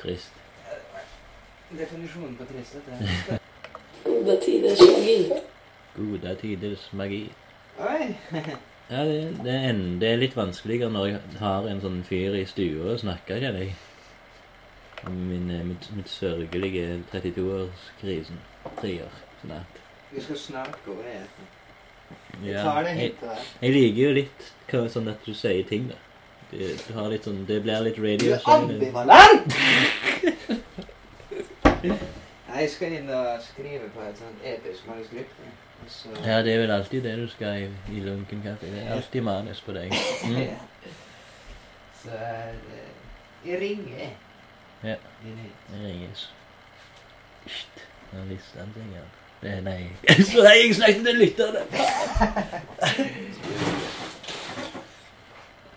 trist? 0.04 0.38
Definisjonen 1.74 2.36
på 2.38 2.46
tristhet 2.52 2.86
er 2.94 3.42
Goda 4.04 4.36
tiders 4.44 4.84
magi. 4.84 5.18
Gode 5.96 6.36
tiders 6.38 6.84
magi. 6.94 7.24
Oi! 7.82 8.12
Ja, 8.90 9.00
det, 9.08 9.18
det, 9.42 9.50
er 9.50 9.66
en, 9.72 9.82
det 9.98 10.12
er 10.12 10.20
litt 10.20 10.36
vanskeligere 10.36 10.92
når 10.92 11.08
jeg 11.08 11.20
har 11.40 11.66
en 11.66 11.82
sånn 11.82 12.02
fyr 12.06 12.36
i 12.38 12.44
stua 12.46 12.92
og 12.92 13.00
snakker, 13.02 13.40
kjenner 13.42 13.64
jeg. 13.64 13.74
Min, 15.11 15.50
eh, 15.50 15.64
mitt, 15.64 15.96
mitt 15.96 16.08
sørgelige 16.08 17.02
32-årskrisen. 17.12 18.38
Trier. 18.80 19.08
Snart. 19.44 19.80
Vi 20.12 20.20
skal 20.23 20.37
snart 20.38 20.78
gå 20.87 20.92
over 20.92 21.02
det. 21.02 21.23
Vi 22.40 22.50
Ja, 22.50 22.62
tar 22.62 22.82
det 22.82 22.88
jeg, 22.88 22.99
hintet 22.99 23.20
der. 23.20 23.37
jeg 23.62 23.73
liker 23.73 24.02
jo 24.08 24.12
litt 24.14 24.52
hva, 24.70 24.88
sånn 24.88 25.08
at 25.11 25.26
du 25.26 25.34
sier 25.34 25.64
ting, 25.68 25.88
da. 25.88 25.94
Du, 26.50 26.58
du 26.88 26.92
har 26.94 27.08
litt 27.11 27.25
sånn 27.25 27.44
Det 27.49 27.62
blir 27.62 27.80
litt 27.82 27.99
radio. 27.99 28.16
Du 28.16 28.32
er 28.32 28.37
det- 28.37 28.49
ambivalent! 28.49 29.54
Jeg 32.54 32.70
skal 32.70 32.92
inn 32.92 33.08
og 33.11 33.26
skrive 33.42 33.88
på 33.94 34.00
et 34.06 34.18
sånt 34.20 34.44
episk 34.46 34.87
manuskript. 34.88 35.32
så- 35.88 36.08
Ja, 36.25 36.42
det 36.42 36.54
er 36.54 36.58
vel 36.58 36.70
alltid 36.70 37.02
det 37.02 37.16
du 37.18 37.28
skal 37.28 37.62
i, 37.62 37.68
i 37.96 38.00
lunken 38.00 38.42
kaffe. 38.42 38.66
Det 38.66 38.82
er 38.87 38.92
alltid 38.94 39.23
manus 39.23 39.61
på 39.61 39.73
deg. 39.73 39.92
Mm. 40.25 40.49
Så 42.04 42.11
eh, 42.11 42.54
jeg 43.46 43.61
ringer. 43.61 44.08
Ja. 44.85 44.97
Det 45.25 45.81
ringes. 45.87 46.33
Shit. 47.47 47.85
Nå 48.12 48.25
visste 48.29 48.59
han 48.59 48.73
ting, 48.75 48.91
ja. 48.95 49.05
Det 49.43 49.50
er 49.59 49.61
nei. 49.61 49.91
Så 50.31 50.43
nei, 50.45 50.57
jeg 50.62 50.75
snakket 50.79 51.05
til 51.05 51.17
lytterne! 51.25 51.62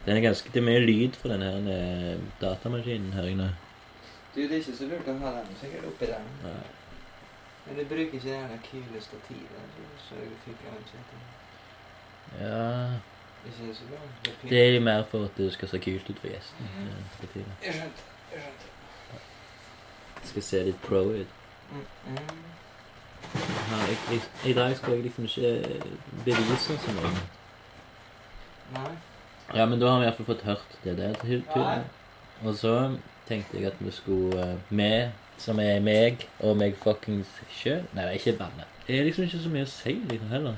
Det 0.08 0.16
er 0.16 0.22
ganske 0.24 0.50
det 0.54 0.60
er 0.62 0.64
mye 0.64 0.80
lyd 0.80 1.18
fra 1.20 1.34
denne 1.34 1.48
her 1.52 1.66
eh, 1.74 2.20
datamaskinen 2.40 3.10
her 3.12 3.26
inne. 3.28 3.48
Du, 4.36 4.40
det 4.42 4.52
er 4.52 4.62
ikke 4.62 4.76
så 4.78 4.86
lurt 4.88 5.10
å 5.12 5.16
ha 5.20 5.34
den 5.36 5.58
sikkert 5.60 5.88
oppi. 5.90 6.08
Ja. 6.08 6.54
Men 7.66 7.76
du 7.76 7.82
bruker 7.90 8.06
ikke 8.06 8.22
det 8.24 8.38
der 8.38 8.62
kule 8.70 9.02
stativet. 9.04 9.66
så- 10.06 10.16
du 10.16 10.38
fikk 10.46 10.64
etter. 10.70 11.02
ja 12.40 12.94
Ikke 13.48 13.76
så 13.76 13.84
bra. 13.90 14.00
Det 14.24 14.32
er 14.32 14.50
Det 14.50 14.76
er 14.76 14.80
mer 14.80 15.04
for 15.04 15.26
at 15.26 15.38
det 15.38 15.54
skal 15.54 15.68
se 15.68 15.80
kult 15.80 16.10
ut 16.10 16.20
for 16.20 16.28
gjesten. 16.28 16.66
Mm 16.78 16.88
-hmm. 16.88 17.36
Jeg 17.66 17.74
skjønte. 17.74 18.02
Jeg 18.34 18.42
skjønte. 18.42 18.77
Skal 20.24 20.44
se 20.44 20.64
litt 20.64 20.82
pro 20.82 21.02
ut. 21.12 21.28
Mm, 21.72 21.86
mm. 22.08 22.18
Jeg, 23.88 23.98
jeg, 24.12 24.22
I 24.46 24.54
dag 24.54 24.76
skal 24.78 24.94
jeg 24.94 25.04
liksom 25.04 25.24
ikke 25.24 25.82
bevise 26.26 26.78
så 26.80 26.92
mye. 26.96 27.12
Nei. 28.74 28.92
Ja, 29.56 29.66
men 29.66 29.80
da 29.80 29.90
har 29.92 30.00
vi 30.00 30.06
i 30.06 30.10
hvert 30.10 30.18
fall 30.18 30.26
fått 30.34 30.42
hørt 30.48 30.78
det 30.84 30.98
der. 30.98 31.14
til- 31.14 31.44
turen. 31.54 31.84
Og 32.44 32.56
så 32.56 32.98
tenkte 33.28 33.58
jeg 33.58 33.66
at 33.66 33.74
vi 33.80 33.92
skulle 33.92 34.52
eh, 34.52 34.56
med, 34.70 35.12
som 35.38 35.60
er 35.60 35.80
meg, 35.80 36.28
og 36.40 36.58
meg 36.58 36.76
fuckings 36.84 37.28
sjøl 37.52 37.84
Nei, 37.94 38.04
det 38.06 38.14
ikke 38.20 38.38
bandet. 38.38 38.66
Det 38.88 39.00
er 39.00 39.04
liksom 39.04 39.24
ikke 39.24 39.40
så 39.44 39.50
mye 39.50 39.64
å 39.68 39.72
si 39.72 39.94
liksom 40.10 40.30
heller. 40.30 40.56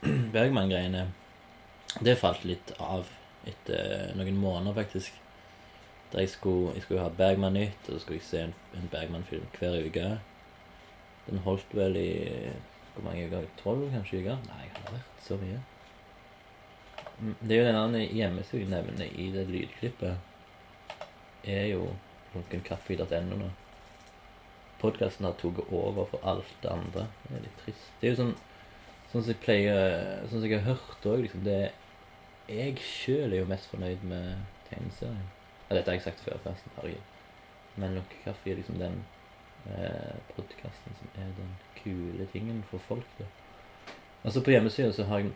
Bergman-greiene, 0.34 1.06
det 2.04 2.16
falt 2.20 2.44
litt 2.48 2.72
av 2.78 3.08
etter 3.46 4.14
noen 4.18 4.36
måneder, 4.36 4.74
faktisk. 4.82 5.16
Der 6.12 6.24
jeg 6.24 6.28
skulle, 6.32 6.74
jeg 6.74 6.82
skulle 6.82 7.02
ha 7.04 7.08
Bergman-nytt, 7.08 7.86
og 7.86 7.94
så 7.94 7.98
skulle 8.02 8.18
jeg 8.18 8.26
se 8.26 8.42
en, 8.42 8.54
en 8.74 8.88
Bergman-film 8.92 9.46
hver 9.58 9.78
uke. 9.86 10.06
Den 11.28 11.44
holdt 11.46 11.76
vel 11.76 11.96
i 11.96 12.10
Hvor 12.94 13.04
mange 13.06 13.26
uker? 13.28 13.46
Tolv, 13.62 13.84
kanskje 13.92 14.18
uker? 14.24 14.40
Nei, 14.48 14.64
det 14.66 14.82
har 14.82 14.96
vært 14.96 15.22
så 15.22 15.36
mye. 15.38 15.60
Mm, 17.20 17.34
Det 17.40 17.56
er 17.56 17.60
jo 17.60 17.68
den 17.70 18.00
hjemmesiden 18.16 18.60
jeg 18.60 18.70
nevner 18.72 19.12
i 19.14 19.30
det 19.30 19.46
lydklippet, 19.48 20.16
er 21.44 21.66
jo 21.70 21.92
lunkenkaffe.no 22.34 23.38
nå. 23.38 23.50
Podkasten 24.80 25.28
har 25.28 25.36
tatt 25.38 25.60
over 25.70 26.08
for 26.10 26.26
alt 26.26 26.50
det 26.62 26.72
andre. 26.72 27.06
Det 27.28 27.36
er 27.36 27.44
litt 27.46 27.58
trist. 27.64 27.90
Det 28.00 28.08
er 28.08 28.16
jo 28.16 28.22
sånn 28.24 28.38
Sånn 29.10 29.24
som 29.24 29.32
jeg 29.32 29.40
pleier 29.42 30.20
Sånn 30.30 30.38
som 30.38 30.44
jeg 30.46 30.60
har 30.62 30.76
hørt 30.76 31.06
òg, 31.10 31.24
liksom 31.24 31.42
det 31.42 31.72
Jeg 32.50 32.80
sjøl 32.82 33.32
er 33.32 33.44
jo 33.44 33.46
mest 33.46 33.68
fornøyd 33.70 34.02
med 34.10 34.40
tegneserien. 34.66 35.26
Ja, 35.68 35.76
dette 35.76 35.92
har 35.92 35.98
jeg 36.00 36.02
sagt 36.02 36.22
før, 36.24 36.38
forresten. 36.42 36.72
Herregud. 36.76 37.04
Men 37.76 37.94
Lunkekaffe 37.94 38.50
er 38.50 38.58
liksom 38.58 38.80
den 38.80 38.96
eh, 39.70 40.16
podkasten 40.34 40.96
som 40.98 41.12
er 41.22 41.28
den 41.36 41.52
kule 41.76 42.26
tingen 42.32 42.64
for 42.70 42.82
folk. 42.88 43.06
da. 43.20 43.28
Altså 44.24 44.42
På 44.42 44.50
hjemmesida 44.50 44.90
så 44.92 45.06
har 45.06 45.22
jeg 45.22 45.30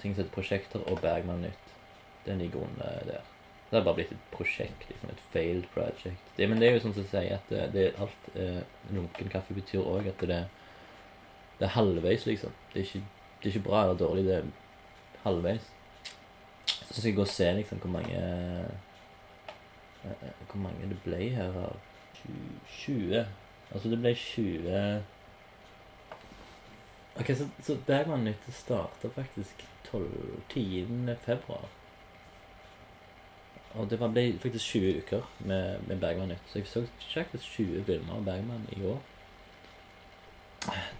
ting 0.00 0.14
som 0.14 0.24
heter 0.24 0.32
Prosjekter 0.32 0.88
og 0.88 1.04
Bergman 1.04 1.44
Nytt. 1.44 1.76
Den 2.24 2.38
ligger 2.38 2.64
under 2.64 3.04
der. 3.10 3.28
Det 3.68 3.78
har 3.78 3.84
bare 3.84 4.00
blitt 4.00 4.16
et 4.16 4.26
prosjekt. 4.32 4.88
liksom 4.88 5.10
Et 5.10 5.22
failed 5.36 5.68
project. 5.74 6.32
Det, 6.36 6.48
men 6.48 6.60
det 6.60 6.68
er 6.68 6.78
jo 6.78 6.82
sånn 6.86 6.96
som 6.96 7.06
sier 7.12 7.36
at 7.36 7.52
det, 7.52 7.68
det 7.76 7.86
er 7.90 8.02
alt 8.06 8.34
eh, 8.40 8.64
lunken 8.96 9.28
kaffe 9.28 9.54
betyr 9.54 9.84
òg 9.84 10.08
at 10.08 10.28
det, 10.32 10.42
det 11.60 11.68
er 11.68 11.76
halvveis, 11.76 12.24
liksom. 12.26 12.56
Det 12.72 12.80
er, 12.80 12.88
ikke, 12.88 13.06
det 13.42 13.48
er 13.48 13.56
ikke 13.56 13.68
bra 13.68 13.84
eller 13.84 14.00
dårlig, 14.00 14.24
det 14.30 14.40
er 14.40 14.52
halvveis. 15.28 15.73
Så 16.94 17.00
skal 17.00 17.08
jeg 17.08 17.16
gå 17.16 17.22
og 17.22 17.28
se 17.28 17.52
liksom 17.52 17.78
hvor 17.78 17.90
mange 17.90 18.14
eh, 18.14 18.66
eh, 20.04 20.28
Hvor 20.50 20.60
mange 20.62 20.88
det 20.88 20.98
ble 21.02 21.16
her 21.34 21.56
av 21.58 21.76
20 22.70 23.24
Altså 23.74 23.90
det 23.90 23.98
ble 23.98 24.14
20 24.14 25.02
Ok, 27.18 27.26
så, 27.26 27.48
så 27.62 27.76
Bergman 27.86 28.24
Nytt 28.24 28.46
starta 28.50 29.08
faktisk 29.14 29.66
12, 29.90 30.06
10. 30.50 31.16
februar. 31.22 31.68
Og 33.74 33.90
det 33.90 33.98
ble 33.98 34.24
faktisk 34.42 34.64
20 34.64 34.96
uker 34.98 35.28
med, 35.38 35.78
med 35.86 36.00
Bergman 36.00 36.28
Nytt. 36.28 36.48
Så 36.50 36.58
jeg 36.58 36.66
så 36.66 36.86
faktisk 37.14 37.44
20 37.44 37.84
filmer 37.84 38.16
av 38.16 38.24
Bergman 38.24 38.66
i 38.72 38.82
år. 38.86 38.98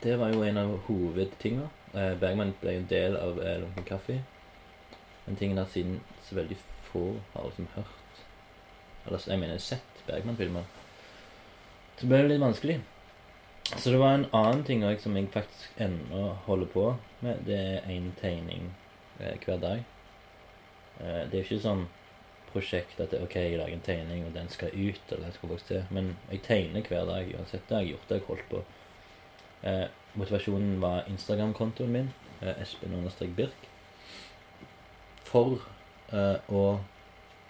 Det 0.03 0.19
var 0.19 0.31
jo 0.35 0.43
en 0.43 0.63
av 0.63 0.77
hovedtingene. 0.87 1.67
Eh, 1.95 2.15
Bergman 2.21 2.55
ble 2.61 2.79
en 2.79 2.87
del 2.91 3.19
av 3.19 3.43
Lunken 3.43 3.91
Kaffe. 3.91 4.21
Men 5.27 5.37
tingen 5.37 5.59
er 5.59 5.69
siden 5.73 6.01
så 6.27 6.37
veldig 6.39 6.57
få 6.89 7.05
har 7.33 7.47
liksom 7.49 7.69
hørt 7.75 8.23
Eller 9.07 9.25
jeg 9.29 9.39
mener 9.41 9.59
sett 9.59 10.05
Bergman-filmer. 10.07 10.65
Så 11.99 12.07
ble 12.09 12.23
det 12.23 12.31
litt 12.31 12.41
vanskelig. 12.41 12.79
Så 13.77 13.91
det 13.91 13.99
var 14.01 14.15
en 14.15 14.27
annen 14.33 14.63
ting 14.65 14.85
òg 14.85 15.01
som 15.01 15.17
jeg 15.17 15.29
faktisk 15.33 15.81
ennå 15.81 16.23
holder 16.47 16.71
på 16.73 16.87
med. 17.21 17.43
Det 17.47 17.59
er 17.59 17.91
én 17.93 18.11
tegning 18.21 18.71
eh, 19.21 19.37
hver 19.45 19.61
dag. 19.61 19.85
Eh, 21.01 21.21
det 21.29 21.33
er 21.33 21.39
jo 21.39 21.45
ikke 21.45 21.61
sånn 21.65 21.85
prosjekt 22.55 23.01
at 23.03 23.13
det, 23.13 23.21
ok, 23.25 23.35
jeg 23.35 23.59
lager 23.59 23.77
en 23.77 23.85
tegning, 23.85 24.25
og 24.27 24.35
den 24.35 24.49
skal 24.53 24.73
ut. 24.73 25.03
eller 25.11 25.27
den 25.27 25.37
skal 25.37 25.53
folk 25.53 25.67
se. 25.67 25.83
Men 25.91 26.17
jeg 26.31 26.43
tegner 26.47 26.89
hver 26.89 27.07
dag 27.11 27.35
uansett. 27.35 27.69
Det 27.69 27.77
har 27.77 27.85
jeg 27.85 27.95
gjort. 27.95 28.09
Det 28.09 28.17
har 28.17 28.23
jeg 28.23 28.29
holdt 28.29 28.49
på. 28.51 28.65
Eh, 29.65 29.87
motivasjonen 30.15 30.81
var 30.81 31.09
Instagram-kontoen 31.09 31.93
min, 31.93 32.13
eh, 32.41 32.63
Espen 32.63 33.35
Birk. 33.37 33.69
For 35.35 35.59
eh, 36.15 36.39
å 36.55 36.65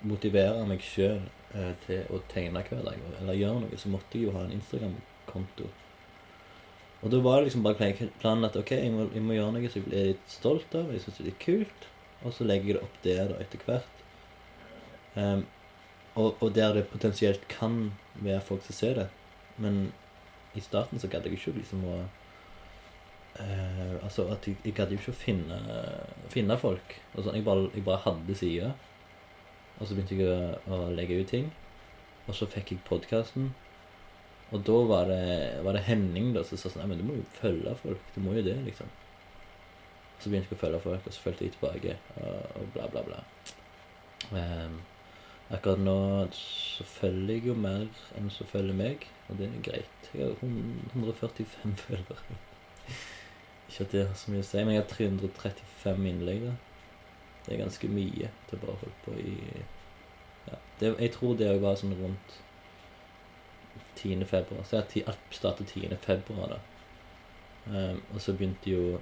motivere 0.08 0.64
meg 0.68 0.84
sjøl 0.84 1.20
eh, 1.20 1.72
til 1.84 2.04
å 2.12 2.20
tegne 2.32 2.64
hver 2.64 2.84
dag, 2.86 3.00
eller 3.20 3.36
gjøre 3.36 3.64
noe, 3.64 3.80
så 3.80 3.92
måtte 3.92 4.16
jeg 4.16 4.28
jo 4.28 4.36
ha 4.36 4.44
en 4.46 4.54
Instagram-konto. 4.56 5.68
Og 7.04 7.12
da 7.12 7.20
var 7.20 7.42
det 7.42 7.50
liksom 7.50 7.64
bare 7.66 7.90
planen 8.22 8.48
at 8.48 8.56
ok, 8.56 8.70
jeg 8.78 8.92
må, 8.94 9.10
jeg 9.12 9.24
må 9.24 9.36
gjøre 9.36 9.52
noe 9.52 9.68
som 9.68 9.82
jeg 9.82 9.90
blir 9.90 10.06
litt 10.14 10.30
stolt 10.32 10.76
av, 10.78 10.88
jeg 10.88 11.04
syns 11.04 11.20
det 11.20 11.34
er 11.34 11.42
kult, 11.42 11.88
og 12.24 12.32
så 12.32 12.46
legger 12.48 12.70
jeg 12.70 12.78
det 12.78 12.86
opp 12.86 12.96
der 13.04 13.28
da 13.28 13.36
etter 13.44 13.66
hvert. 13.66 14.00
Um, 15.14 15.44
og, 16.14 16.40
og 16.40 16.54
der 16.56 16.78
det 16.78 16.86
potensielt 16.88 17.44
kan 17.52 17.92
være 18.14 18.40
folk 18.46 18.64
som 18.64 18.78
ser 18.78 18.96
det. 19.02 19.06
Men 19.60 19.90
i 20.56 20.62
starten 20.64 21.02
så 21.02 21.10
gadd 21.12 21.28
jeg 21.28 21.36
ikke 21.36 21.58
liksom 21.58 21.84
å 21.90 21.98
eh, 23.42 23.94
Altså 24.04 24.28
at 24.32 24.46
jeg, 24.48 24.58
jeg 24.64 24.76
gadd 24.76 24.92
jo 24.92 25.00
ikke 25.00 25.14
å 25.14 25.18
finne, 25.18 25.58
finne 26.32 26.58
folk. 26.60 26.96
Sånn, 27.16 27.34
jeg, 27.34 27.46
bare, 27.46 27.68
jeg 27.74 27.86
bare 27.86 28.04
hadde 28.04 28.38
sider. 28.38 28.74
Og 29.78 29.88
så 29.88 29.96
begynte 29.96 30.18
jeg 30.18 30.30
å, 30.30 30.56
å 30.70 30.88
legge 30.94 31.20
ut 31.20 31.30
ting. 31.32 31.50
Og 32.28 32.36
så 32.38 32.48
fikk 32.48 32.74
jeg 32.74 32.84
podkasten. 32.88 33.52
Og 34.54 34.62
da 34.66 34.76
var 34.86 35.08
det, 35.10 35.24
var 35.66 35.76
det 35.76 35.86
Henning 35.88 36.32
da 36.34 36.44
som 36.46 36.60
sa 36.60 36.70
sånn 36.70 36.84
Nei, 36.84 36.92
men 36.92 37.00
du 37.00 37.08
må 37.08 37.18
jo 37.18 37.26
følge 37.40 37.74
folk. 37.80 38.12
Du 38.14 38.20
må 38.22 38.36
jo 38.36 38.44
det, 38.46 38.56
liksom. 38.68 38.90
Så 40.20 40.30
begynte 40.30 40.52
jeg 40.52 40.58
å 40.58 40.62
følge 40.62 40.82
folk, 40.84 41.06
og 41.08 41.14
så 41.16 41.24
fulgte 41.24 41.46
jeg 41.46 41.54
tilbake, 41.56 41.96
og, 42.22 42.58
og 42.60 42.68
bla, 42.76 42.86
bla, 42.92 43.02
bla. 43.08 43.22
Um, 44.30 44.78
akkurat 45.52 45.82
nå 45.82 45.96
så 46.38 46.86
følger 46.88 47.34
jeg 47.34 47.48
jo 47.50 47.56
mer 47.58 47.88
enn 48.16 48.30
som 48.32 48.48
følger 48.48 48.78
meg, 48.78 49.08
og 49.28 49.40
det 49.40 49.50
er 49.50 49.66
greit. 49.66 50.08
Jeg 50.14 50.30
har 50.30 50.38
145 50.94 51.76
følgere. 51.84 52.38
Ikke 53.68 53.86
at 53.86 53.92
det 53.92 54.06
har 54.06 54.14
så 54.18 54.32
mye 54.32 54.44
å 54.44 54.48
si, 54.48 54.60
men 54.62 54.76
jeg 54.76 54.82
har 54.82 54.90
335 54.92 56.08
innlegg, 56.10 56.44
da. 56.48 56.54
Det 57.44 57.54
er 57.54 57.60
ganske 57.60 57.88
mye 57.92 58.30
til 58.48 58.60
bare 58.60 58.72
å 58.72 58.80
holde 58.80 59.00
på 59.04 59.14
i 59.20 59.34
ja. 60.48 60.58
det, 60.80 60.94
Jeg 61.00 61.12
tror 61.12 61.34
det 61.36 61.50
var 61.60 61.76
sånn 61.76 61.96
rundt 61.98 62.38
10. 64.00 64.24
februar. 64.28 64.64
Så 64.64 64.80
jeg, 64.80 65.04
alt 65.10 65.34
startet 65.34 65.74
10. 65.74 65.96
februar, 66.00 66.56
da. 66.56 66.60
Um, 67.64 68.00
og 68.12 68.20
så 68.20 68.32
begynte 68.36 68.70
jo 68.70 69.00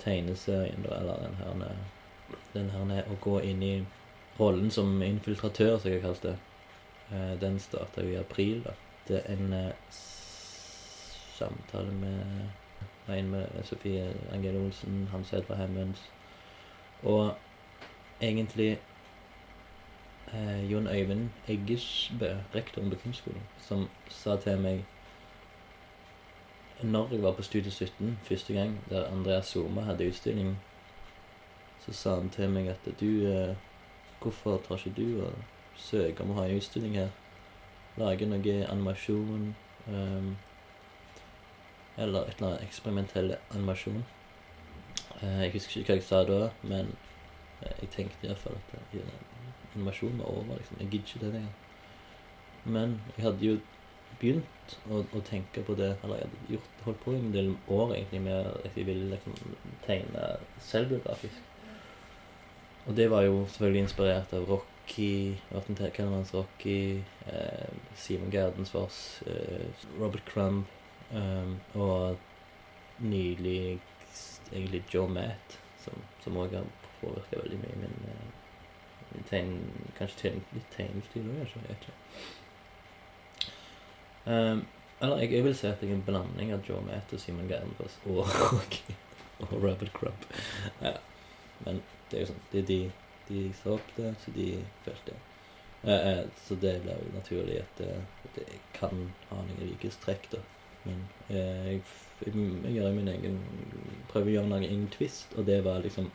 tegneserien, 0.00 0.84
da, 0.84 1.00
eller 1.00 1.24
den 1.24 1.34
her 1.40 1.76
Den 2.52 2.70
her 2.70 2.84
ned, 2.84 3.08
å 3.08 3.16
gå 3.24 3.38
inn 3.40 3.62
i 3.64 3.74
rollen 4.38 4.70
som 4.70 5.02
infiltratør, 5.02 5.78
som 5.78 5.90
jeg 5.90 6.02
har 6.02 6.10
kalt 6.10 6.22
det. 6.22 6.36
Eh, 7.10 7.34
den 7.40 7.58
starta 7.58 8.04
jo 8.04 8.12
i 8.12 8.20
april, 8.20 8.60
da. 8.64 8.74
Det 9.08 9.22
er 9.22 9.32
en 9.32 9.52
eh, 9.56 9.72
samtale 11.38 11.92
med 11.92 12.50
en 13.08 13.30
med 13.30 13.46
Sofie 13.64 14.14
Angel 14.32 14.56
Olsen, 14.56 15.08
Hans 15.10 15.32
Edvard 15.32 15.58
Hemmens, 15.58 16.10
og 17.02 17.34
egentlig 18.20 18.78
eh, 20.34 20.72
Jon 20.72 20.86
Øyvind 20.86 21.28
Eggesbø, 21.48 22.34
rektoren 22.54 22.90
på 22.90 22.96
kunstskolen, 22.96 23.42
som 23.58 23.88
sa 24.08 24.36
til 24.36 24.60
meg 24.60 24.84
når 26.82 27.08
jeg 27.10 27.22
var 27.22 27.32
på 27.32 27.42
Studie 27.42 27.70
17 27.70 28.18
første 28.22 28.54
gang, 28.54 28.80
der 28.90 29.10
Andreas 29.12 29.46
Soma 29.46 29.80
hadde 29.80 30.08
utstilling, 30.08 30.58
så 31.86 31.92
sa 31.92 32.14
han 32.14 32.30
til 32.30 32.50
meg 32.50 32.68
at 32.68 33.00
du 33.00 33.26
eh, 33.26 33.56
Hvorfor 34.20 34.62
tar 34.68 34.76
ikke 34.76 35.02
du 35.02 35.22
og 35.22 35.32
søker 35.76 36.24
om 36.24 36.30
å 36.30 36.40
ha 36.40 36.46
en 36.48 36.56
utstilling 36.58 36.96
her? 36.98 37.12
Lage 37.96 38.26
noe 38.26 38.54
animasjon 38.66 39.52
ehm, 39.86 40.32
Eller 41.98 42.28
et 42.28 42.38
eller 42.38 42.48
annet 42.52 42.66
eksperimentell 42.68 43.34
animasjon. 43.50 44.04
Eh, 45.22 45.40
jeg 45.44 45.54
husker 45.56 45.80
ikke 45.80 45.92
hva 45.92 45.98
jeg 45.98 46.06
sa 46.06 46.22
da, 46.28 46.50
men 46.62 46.92
eh, 47.62 47.74
jeg 47.82 47.90
tenkte 47.96 48.28
iallfall 48.28 48.58
at 48.78 49.00
animasjonen 49.74 50.22
var 50.22 50.30
over. 50.30 50.60
liksom. 50.60 50.78
Jeg 50.80 50.90
gidder 50.92 51.06
ikke 51.06 51.24
det 51.24 51.32
lenger. 51.34 51.56
Men 52.64 53.00
jeg 53.16 53.24
hadde 53.24 53.46
jo 53.46 53.58
begynt 54.18 54.78
å, 54.90 55.02
å 55.14 55.20
tenke 55.24 55.62
på 55.64 55.76
det 55.78 55.92
Eller 56.02 56.18
jeg 56.18 56.26
hadde 56.26 56.54
gjort, 56.54 56.80
holdt 56.86 57.02
på 57.04 57.12
i 57.14 57.18
en 57.20 57.34
del 57.34 57.52
år 57.70 57.94
egentlig 57.94 58.22
med 58.24 58.48
at 58.50 58.78
jeg 58.78 58.88
ville 58.88 59.10
liksom 59.12 59.36
tegne 59.86 60.24
selvbiografisk. 60.64 61.44
Og 62.88 62.96
det 62.96 63.10
var 63.12 63.26
jo 63.26 63.42
selvfølgelig 63.44 63.84
inspirert 63.84 64.32
av 64.32 64.48
Rocky, 64.48 65.36
Morten 65.52 65.76
Kellermanns 65.76 66.32
Rocky, 66.34 67.02
eh, 67.28 67.68
Simon 67.94 68.32
Gerdensfors, 68.32 69.22
eh, 69.28 69.84
Robert 70.00 70.24
Crumb 70.30 70.64
eh, 71.12 71.52
og 71.74 72.18
nylig 72.98 73.80
egentlig 74.52 74.84
Joe 74.94 75.08
Matt, 75.08 75.58
som, 75.84 76.36
òg 76.36 76.52
har 76.56 76.66
påvirka 77.00 77.40
veldig 77.42 77.58
mye 77.62 77.76
min, 77.82 77.96
eh, 78.08 78.26
min 79.12 79.28
tegn, 79.30 79.54
Kanskje 79.98 80.20
tegn, 80.22 80.42
litt 80.52 80.72
tegnestil 80.74 81.30
òg. 81.32 81.38
Jeg 81.54 81.64
vet 81.68 81.86
ikke. 81.86 81.96
Um, 84.28 84.66
eller 85.00 85.22
jeg, 85.22 85.32
jeg 85.32 85.44
vil 85.44 85.54
si 85.56 85.66
at 85.66 85.82
jeg 85.82 85.90
er 85.90 85.94
en 85.96 86.04
blanding 86.04 86.52
av 86.52 86.66
Joe 86.68 86.82
Matt 86.84 87.12
og 87.16 87.20
Simon 87.22 87.48
Gerdensfors 87.48 87.96
og 88.04 88.18
og, 88.58 88.78
og 89.46 89.52
Robert 89.62 89.92
Crumb. 89.94 90.26
Ja. 90.82 90.96
Men 91.64 91.80
det 92.10 92.18
er 92.18 92.24
jo 92.24 92.32
sånn 92.32 92.44
Det 92.52 92.64
er 92.64 92.68
de 92.72 92.80
de 93.28 93.40
sa 93.52 93.74
opp 93.74 93.88
det, 93.96 94.14
så 94.22 94.32
de 94.32 94.44
følte 94.86 95.12
det. 95.12 95.16
Uh, 95.82 95.90
uh, 95.92 96.22
så 96.46 96.56
det 96.60 96.78
ble 96.84 96.94
jo 96.96 97.10
naturlig 97.12 97.58
at 97.60 97.82
at 97.84 98.38
jeg 98.40 98.60
kan 98.76 99.02
ha 99.28 99.40
noen 99.44 99.68
likhetstrekk, 99.68 100.30
da. 100.32 100.40
Men 100.84 101.02
eh, 101.28 101.66
jeg, 101.72 101.82
jeg, 102.26 102.72
gjør 102.74 102.94
min 102.96 103.10
egen 103.12 103.38
Prøver 104.08 104.30
å 104.30 104.34
gjøre 104.36 104.50
noen 104.52 104.66
egen 104.68 104.86
twist, 104.94 105.34
og 105.36 105.46
det 105.48 105.58
var 105.66 105.82
liksom 105.84 106.10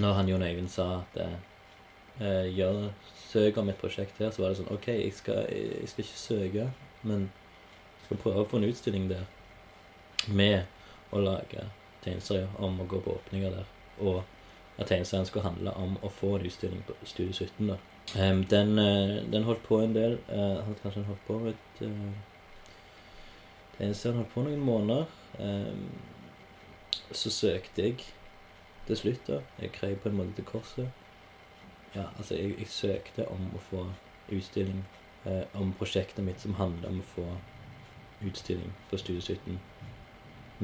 Når 0.00 0.18
han 0.18 0.28
Jon 0.28 0.42
Øyvind 0.42 0.70
sa 0.70 0.88
at 1.00 1.20
eh, 1.24 2.48
gjør, 2.54 2.90
søk 3.28 3.56
om 3.58 3.68
et 3.68 3.80
prosjekt 3.80 4.18
her, 4.22 4.30
så 4.30 4.42
var 4.42 4.52
det 4.52 4.60
sånn 4.60 4.70
OK, 4.74 4.88
jeg 4.92 5.14
skal, 5.16 5.46
jeg 5.50 5.88
skal 5.90 6.04
ikke 6.04 6.20
søke, 6.20 6.66
men 7.02 7.24
jeg 7.26 8.06
skal 8.06 8.20
prøve 8.22 8.44
å 8.44 8.50
få 8.50 8.60
en 8.60 8.68
utstilling 8.68 9.08
der 9.10 9.24
med 10.30 10.62
å 11.14 11.22
lage 11.22 11.66
tegneserier 12.04 12.52
om 12.62 12.78
å 12.80 12.86
gå 12.88 13.00
på 13.02 13.16
åpninger 13.18 13.54
der. 13.54 13.66
Og 14.00 14.22
at 14.78 14.88
tegneserien 14.90 15.26
skulle 15.26 15.46
handle 15.46 15.74
om 15.78 15.96
å 16.02 16.10
få 16.10 16.36
en 16.36 16.46
utstilling 16.48 16.82
på 16.86 16.96
Studio 17.06 17.32
17. 17.32 17.72
da. 17.72 17.78
Um, 18.18 18.44
den, 18.50 18.78
uh, 18.78 19.22
den 19.30 19.46
holdt 19.46 19.62
på 19.66 19.80
en 19.82 19.94
del. 19.94 20.18
Uh, 20.28 20.62
kanskje 20.82 21.00
den 21.00 21.10
holdt 21.10 21.26
på 21.28 21.38
et 21.50 21.82
uh, 21.86 22.33
Tegneserien 23.76 24.20
holdt 24.20 24.34
på 24.34 24.44
noen 24.46 24.60
måneder. 24.62 25.08
Så 27.10 27.30
søkte 27.30 27.82
jeg 27.82 28.04
til 28.86 28.96
slutt, 28.96 29.26
da. 29.26 29.40
Jeg 29.60 29.72
krei 29.72 29.94
på 29.94 30.08
en 30.08 30.18
måte 30.18 30.36
til 30.36 30.46
korset. 30.48 30.88
Ja, 31.94 32.08
altså, 32.18 32.34
jeg, 32.34 32.54
jeg 32.58 32.68
søkte 32.68 33.28
om 33.30 33.48
å 33.54 33.60
få 33.70 33.84
utstilling 34.34 34.82
eh, 35.28 35.44
om 35.54 35.72
prosjektet 35.78 36.24
mitt 36.26 36.40
som 36.42 36.56
handler 36.58 36.90
om 36.90 37.00
å 37.00 37.08
få 37.14 37.26
utstilling 38.26 38.72
på 38.90 38.98
Studio 38.98 39.22
17. 39.22 39.58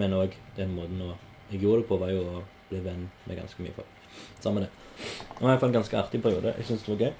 Men 0.00 0.16
òg 0.16 0.36
den 0.56 0.74
måten 0.74 1.02
Jeg 1.50 1.60
gjorde 1.64 1.82
det 1.82 1.88
på, 1.88 1.96
var 1.98 2.10
jo 2.14 2.22
å 2.22 2.42
bli 2.68 2.78
venn 2.84 3.08
med 3.26 3.38
ganske 3.40 3.62
mye 3.62 3.74
folk. 3.74 3.96
Samme 4.40 4.60
det. 4.62 4.68
Det 5.00 5.40
var 5.40 5.48
i 5.48 5.50
hvert 5.50 5.60
fall 5.60 5.72
en 5.72 5.80
ganske 5.80 5.98
artig 5.98 6.20
periode. 6.22 6.54
Jeg 6.58 6.66
syns 6.68 6.84
det 6.86 6.92
var 6.92 7.00
gøy. 7.06 7.14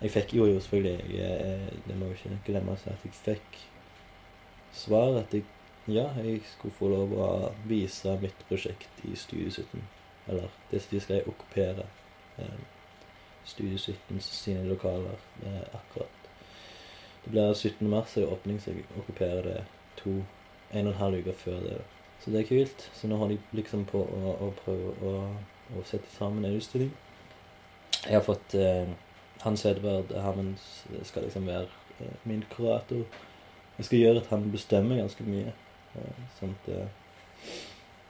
Jeg 0.00 0.10
fikk 0.10 0.34
jo 0.34 0.46
selvfølgelig 0.60 1.14
jeg, 1.14 1.36
eh, 1.44 1.68
Det 1.86 1.96
må 1.96 2.10
jo 2.10 2.16
ikke 2.18 2.40
glemmes 2.46 2.82
at 2.86 2.92
jeg 2.92 3.02
fikk 3.04 3.20
svar 4.74 5.20
at 5.20 5.34
jeg 5.34 5.44
ja, 5.86 6.06
jeg 6.16 6.40
skulle 6.48 6.74
få 6.78 6.88
lov 6.88 7.10
å 7.20 7.26
vise 7.68 8.14
mitt 8.22 8.38
prosjekt 8.48 9.02
i 9.04 9.12
Studio 9.20 9.50
17. 9.50 9.82
Eller 10.32 10.52
det 10.70 10.80
de 10.88 11.00
skal 11.00 11.26
okkupere 11.28 11.84
eh, 12.40 12.62
Studio 13.44 13.76
17 13.76 14.20
sine 14.24 14.62
lokaler 14.64 15.18
eh, 15.44 15.66
akkurat. 15.76 16.30
Det 17.24 17.32
blir 17.34 17.52
17. 17.52 17.88
mars 17.88 18.16
er 18.16 18.32
åpning, 18.32 18.60
så 18.60 18.72
jeg 18.72 18.86
okkuperer 18.96 19.42
det 19.44 19.58
to 20.00 20.22
en 20.72 20.86
og 20.88 20.94
en 20.94 20.98
halv 21.02 21.20
uke 21.20 21.36
før 21.36 21.60
det. 21.66 21.76
Så 22.24 22.32
det 22.32 22.40
er 22.40 22.48
kult. 22.48 22.90
Så 22.96 23.08
nå 23.08 23.20
har 23.20 23.28
de 23.28 23.38
liksom 23.52 23.84
på 23.88 24.00
å, 24.00 24.34
å 24.40 24.50
prøve 24.64 24.94
å, 25.04 25.12
å 25.76 25.84
sette 25.84 26.08
sammen 26.16 26.44
en 26.48 26.56
utstilling. 26.56 26.92
Jeg 28.04 28.16
har 28.16 28.24
fått 28.24 28.56
eh, 28.56 28.88
Hans 29.44 29.64
Edvard 29.68 30.12
Hammond 30.16 30.56
skal 31.04 31.28
liksom 31.28 31.48
være 31.48 31.68
eh, 32.00 32.16
min 32.24 32.44
kurator. 32.56 33.04
Jeg 33.78 33.86
skal 33.88 33.98
gjøre 33.98 34.20
at 34.22 34.26
han 34.30 34.50
bestemmer 34.52 35.00
ganske 35.00 35.24
mye. 35.26 35.52
Eh, 35.98 36.20
sånn 36.38 36.54
at 36.54 36.68
det, 36.68 36.82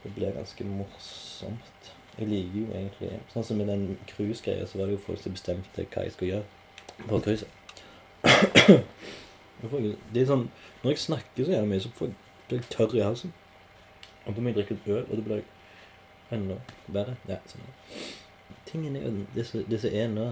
det 0.03 0.13
blir 0.17 0.35
ganske 0.37 0.67
morsomt. 0.69 1.93
Jeg 2.19 2.29
liker 2.31 2.59
jo 2.61 2.67
egentlig 2.71 3.09
Sånn 3.33 3.45
som 3.45 3.59
med 3.59 3.67
den 3.67 3.97
cruisegreia, 4.07 4.67
så 4.71 4.79
var 4.79 4.87
det 4.87 4.95
jo 4.95 5.05
folk 5.07 5.19
som 5.23 5.35
bestemte 5.35 5.87
hva 5.91 6.05
jeg 6.05 6.15
skulle 6.15 6.37
gjøre 6.37 7.09
på 7.09 7.19
cruiset. 7.25 7.49
Jeg 9.63 9.97
Det 10.13 10.23
er 10.23 10.29
sånn 10.29 10.45
Når 10.83 10.93
jeg 10.93 11.01
snakker 11.03 11.45
så 11.45 11.57
jævlig 11.57 11.71
mye, 11.73 11.81
så 11.81 11.91
får 11.97 12.07
jeg, 12.07 12.17
blir 12.49 12.61
jeg 12.61 12.71
tørr 12.71 12.95
i 12.95 13.03
halsen. 13.03 13.33
Og 14.25 14.37
da 14.37 14.41
må 14.41 14.53
jeg 14.53 14.57
drikke 14.61 14.79
øl, 14.87 15.07
og 15.11 15.17
det 15.17 15.25
blir 15.25 15.43
enda 16.33 16.57
verre. 16.93 17.17
Ja, 17.29 17.41
sånn. 17.49 17.67
Tingen 18.69 18.97
er 18.97 19.09
jo 19.09 19.25
Det 19.35 19.47
det 19.71 19.81
som 19.81 19.97
er 20.03 20.09
nå, 20.13 20.29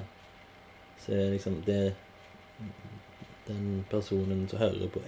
så 1.02 1.16
er 1.16 1.34
liksom 1.34 1.62
det 1.66 1.94
Den 3.52 3.84
personen 3.90 4.46
som 4.48 4.58
hører 4.58 4.88
på 4.88 5.02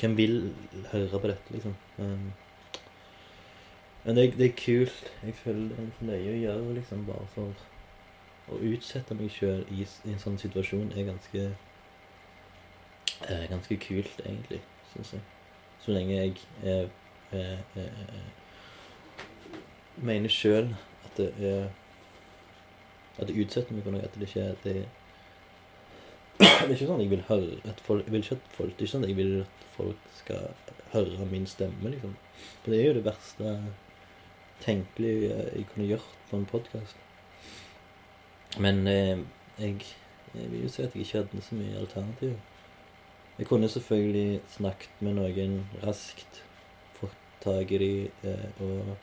Hvem 0.00 0.16
vil 0.16 0.54
høre 0.92 1.20
på 1.20 1.28
dette, 1.28 1.56
liksom? 1.56 1.74
Um, 1.98 2.30
men 4.04 4.16
det, 4.16 4.38
det 4.38 4.46
er 4.46 4.56
kult. 4.56 5.12
Jeg 5.22 5.34
føler 5.34 5.68
det 5.68 5.78
er 5.78 6.06
nøye 6.06 6.30
å 6.32 6.38
gjøre, 6.38 6.74
liksom, 6.78 7.02
bare 7.06 7.26
for 7.34 7.66
å 8.50 8.60
utsette 8.72 9.14
meg 9.14 9.30
sjøl 9.34 9.66
i, 9.70 9.84
i 9.84 10.14
en 10.14 10.22
sånn 10.22 10.38
situasjon 10.40 10.94
er 10.96 11.10
ganske 11.10 11.50
er 13.28 13.46
Ganske 13.50 13.76
kult, 13.76 14.22
egentlig, 14.24 14.62
syns 14.94 15.12
jeg. 15.12 15.20
Så 15.80 15.92
lenge 15.92 16.16
jeg 16.16 16.36
er, 16.64 16.88
er, 17.32 17.58
er, 17.76 17.90
eh, 18.08 19.24
mener 19.96 20.32
sjøl 20.32 20.72
at 21.04 21.20
det 21.20 21.28
er 21.40 21.68
At 23.18 23.28
det 23.28 23.36
utsetter 23.36 23.74
meg 23.76 23.84
for 23.84 23.92
noe. 23.92 24.00
At 24.00 24.14
det 24.16 24.28
ikke 24.30 24.40
er 24.40 24.54
at 24.54 24.64
det 24.64 24.86
er 26.70 26.78
ikke 26.78 26.90
sånn 26.90 27.02
jeg 27.02 27.10
vil 27.10 27.26
høre 27.28 27.60
at 27.70 27.80
folk, 27.84 28.08
vil 28.10 28.24
ikke 28.24 28.38
at 28.38 28.56
folk, 28.56 28.72
Det 28.74 28.84
er 28.84 28.88
ikke 28.88 28.94
sånn 28.94 29.08
jeg 29.08 29.16
vil 29.18 29.36
at 29.42 29.64
folk 29.74 30.10
skal 30.16 30.50
høre 30.92 31.26
min 31.30 31.46
stemme, 31.46 31.92
liksom. 31.92 32.16
For 32.62 32.72
det 32.72 32.80
er 32.80 32.88
jo 32.88 32.96
det 32.98 33.06
verste 33.06 33.54
tenkelige 34.60 35.34
jeg 35.56 35.66
kunne 35.72 35.88
gjort 35.88 36.16
på 36.30 36.36
en 36.36 36.46
podkast. 36.50 36.96
Men 38.58 38.86
eh, 38.86 39.18
jeg, 39.58 39.76
jeg 40.34 40.50
vil 40.50 40.64
jo 40.64 40.72
si 40.72 40.82
at 40.82 40.94
jeg 40.94 41.06
ikke 41.06 41.22
hadde 41.22 41.42
så 41.46 41.54
mye 41.54 41.78
alternativ. 41.78 42.34
Jeg 43.38 43.46
kunne 43.46 43.68
selvfølgelig 43.68 44.40
snakket 44.48 45.00
med 45.00 45.14
noen 45.16 45.54
raskt, 45.84 46.42
fått 46.98 47.16
tak 47.40 47.70
i 47.72 47.78
dem 47.80 48.28
eh, 48.28 48.48
og 48.60 48.96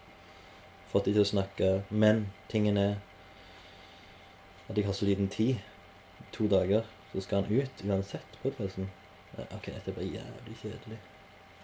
fått 0.92 1.08
dem 1.08 1.18
til 1.18 1.24
å 1.24 1.32
snakke. 1.32 1.72
Men 1.90 2.28
tingen 2.52 2.78
er 2.78 3.00
at 4.68 4.78
jeg 4.78 4.86
har 4.86 4.94
så 4.94 5.08
liten 5.08 5.32
tid. 5.32 5.64
To 6.36 6.48
dager, 6.52 6.84
så 7.18 7.22
skal 7.22 7.44
han 7.44 7.60
ut 7.60 7.84
uansett 7.90 8.40
podkasten. 8.44 8.90
Ok, 9.38 9.66
dette 9.66 9.92
bare 9.92 10.06
jævlig 10.06 10.56
kjedelig. 10.62 10.98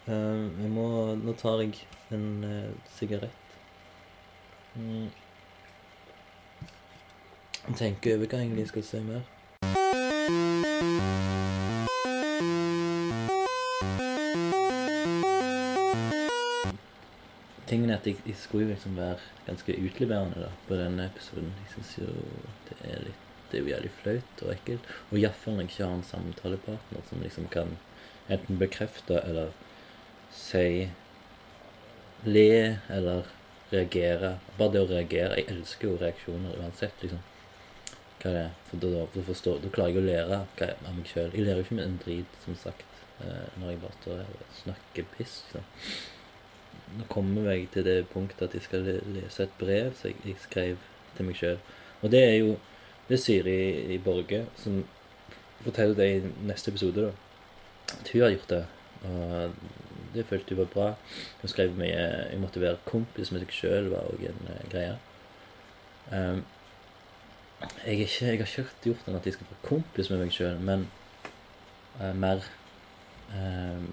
Um, 0.07 0.61
jeg 0.61 0.69
må 0.69 1.15
Nå 1.15 1.33
tar 1.33 1.61
jeg 1.61 1.75
en 2.11 2.43
uh, 2.43 2.71
sigarett. 2.89 3.29
Mm. 4.75 5.09
Tenker 7.77 8.15
over 8.15 8.25
hva 8.25 8.39
jeg 8.39 8.47
egentlig 8.47 8.65
skal 8.67 8.83
si 8.87 9.01
mer. 9.05 9.21
Tingen 17.67 17.89
er 17.89 17.99
at 18.01 18.07
jeg, 18.07 18.17
jeg 18.25 18.35
skulle 18.41 18.71
liksom 18.73 18.97
være 18.97 19.21
ganske 19.45 19.77
utleverende 19.85 20.47
da, 20.47 20.49
på 20.67 20.81
denne 20.81 21.05
episoden. 21.13 21.53
Jeg 21.61 21.75
syns 21.75 21.93
jo 22.01 22.09
det 22.71 22.81
er 22.89 23.05
litt 23.05 23.29
Det 23.53 23.59
er 23.59 23.67
jo 23.67 23.73
jævlig 23.75 23.91
flaut 24.01 24.39
og 24.41 24.51
ekkelt. 24.55 24.87
Og 25.11 25.19
iallfall 25.19 25.53
når 25.53 25.67
jeg 25.67 25.71
ikke 25.71 25.85
har 25.85 25.97
en 25.99 26.07
samtalepartner 26.09 27.03
som 27.09 27.21
liksom 27.21 27.47
kan 27.53 27.75
enten 28.33 28.57
bekrefte 28.57 29.19
eller 29.21 29.53
si 30.33 30.89
Le 32.25 32.79
eller 32.89 33.27
reagere. 33.73 34.37
Bare 34.57 34.73
det 34.73 34.81
å 34.81 34.89
reagere. 34.89 35.37
Jeg 35.37 35.49
elsker 35.51 35.89
jo 35.89 35.99
reaksjoner 35.99 36.57
uansett, 36.61 36.95
liksom. 37.03 37.21
Hva 38.23 38.31
det 38.31 38.41
er. 38.45 38.55
For 38.69 38.81
da, 38.81 38.91
da, 38.95 39.23
forstår, 39.27 39.59
da 39.59 39.71
klarer 39.75 39.93
jeg 39.93 40.01
å 40.01 40.07
lære 40.07 40.39
hva 40.55 40.69
jeg, 40.69 40.79
av 40.79 40.97
meg 40.97 41.11
sjøl. 41.11 41.29
Jeg 41.35 41.45
lærer 41.45 41.61
jo 41.61 41.67
ikke 41.67 41.77
med 41.79 41.85
en 41.89 41.99
drit, 42.05 42.37
som 42.45 42.57
sagt, 42.63 43.01
eh, 43.19 43.47
når 43.59 43.73
jeg 43.73 43.81
bare 43.83 43.99
står 43.99 44.21
her 44.21 44.33
og 44.39 44.57
snakker 44.61 45.09
piss. 45.17 45.35
Liksom. 45.51 45.67
Nå 46.97 47.07
kommer 47.11 47.51
jeg 47.51 47.67
til 47.73 47.85
det 47.89 47.97
punktet 48.13 48.47
at 48.47 48.55
jeg 48.57 48.65
skal 48.69 48.87
lese 48.87 49.43
et 49.43 49.57
brev 49.59 49.91
som 49.99 50.09
jeg, 50.09 50.21
jeg 50.29 50.41
skrev 50.45 50.87
til 51.17 51.27
meg 51.27 51.39
sjøl. 51.39 51.59
Og 52.01 52.13
det 52.13 52.23
er 52.23 52.37
jo 52.39 52.55
Det 53.07 53.17
er 53.17 53.21
Siri 53.21 53.97
Borge 54.03 54.45
som 54.55 54.83
forteller 55.63 55.95
det 55.95 56.09
i 56.11 56.47
neste 56.47 56.71
episode, 56.71 57.09
da. 57.09 57.11
At 57.99 58.09
hun 58.13 58.21
har 58.21 58.29
gjort 58.33 58.49
det. 58.49 58.65
Og 59.03 59.53
det 60.13 60.25
følte 60.25 60.55
hun 60.55 60.63
var 60.63 60.71
bra. 60.73 60.87
Hun 61.41 61.49
skrev 61.49 61.75
mye 61.77 61.97
Jeg 62.31 62.39
måtte 62.39 62.61
være 62.61 62.79
kompis 62.85 63.31
med 63.31 63.43
seg 63.43 63.55
sjøl, 63.55 63.89
var 63.91 64.07
òg 64.11 64.23
en 64.29 64.49
eh, 64.53 64.63
greie. 64.71 64.95
Um, 66.11 66.43
jeg, 67.85 67.99
ikke, 67.99 68.25
jeg 68.25 68.27
har 68.27 68.33
ikke 68.33 68.65
gjort 68.83 69.05
den 69.05 69.15
at 69.15 69.25
jeg 69.25 69.33
skal 69.33 69.47
være 69.49 69.67
kompis 69.67 70.09
med 70.11 70.19
meg 70.19 70.33
sjøl, 70.35 70.59
men 70.59 70.87
uh, 71.99 72.11
mer 72.15 72.43
um, 73.31 73.87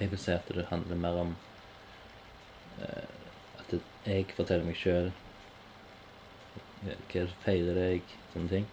Jeg 0.00 0.10
vil 0.10 0.18
si 0.22 0.30
at 0.30 0.50
det 0.54 0.66
handler 0.70 0.96
mer 0.96 1.22
om 1.24 1.32
uh, 2.78 3.08
at 3.58 3.74
jeg 4.06 4.26
forteller 4.36 4.66
meg 4.66 4.78
sjøl 4.78 5.10
hva 6.82 7.22
er 7.22 7.32
feiler 7.44 7.78
deg, 7.78 8.18
sånne 8.32 8.52
ting. 8.52 8.68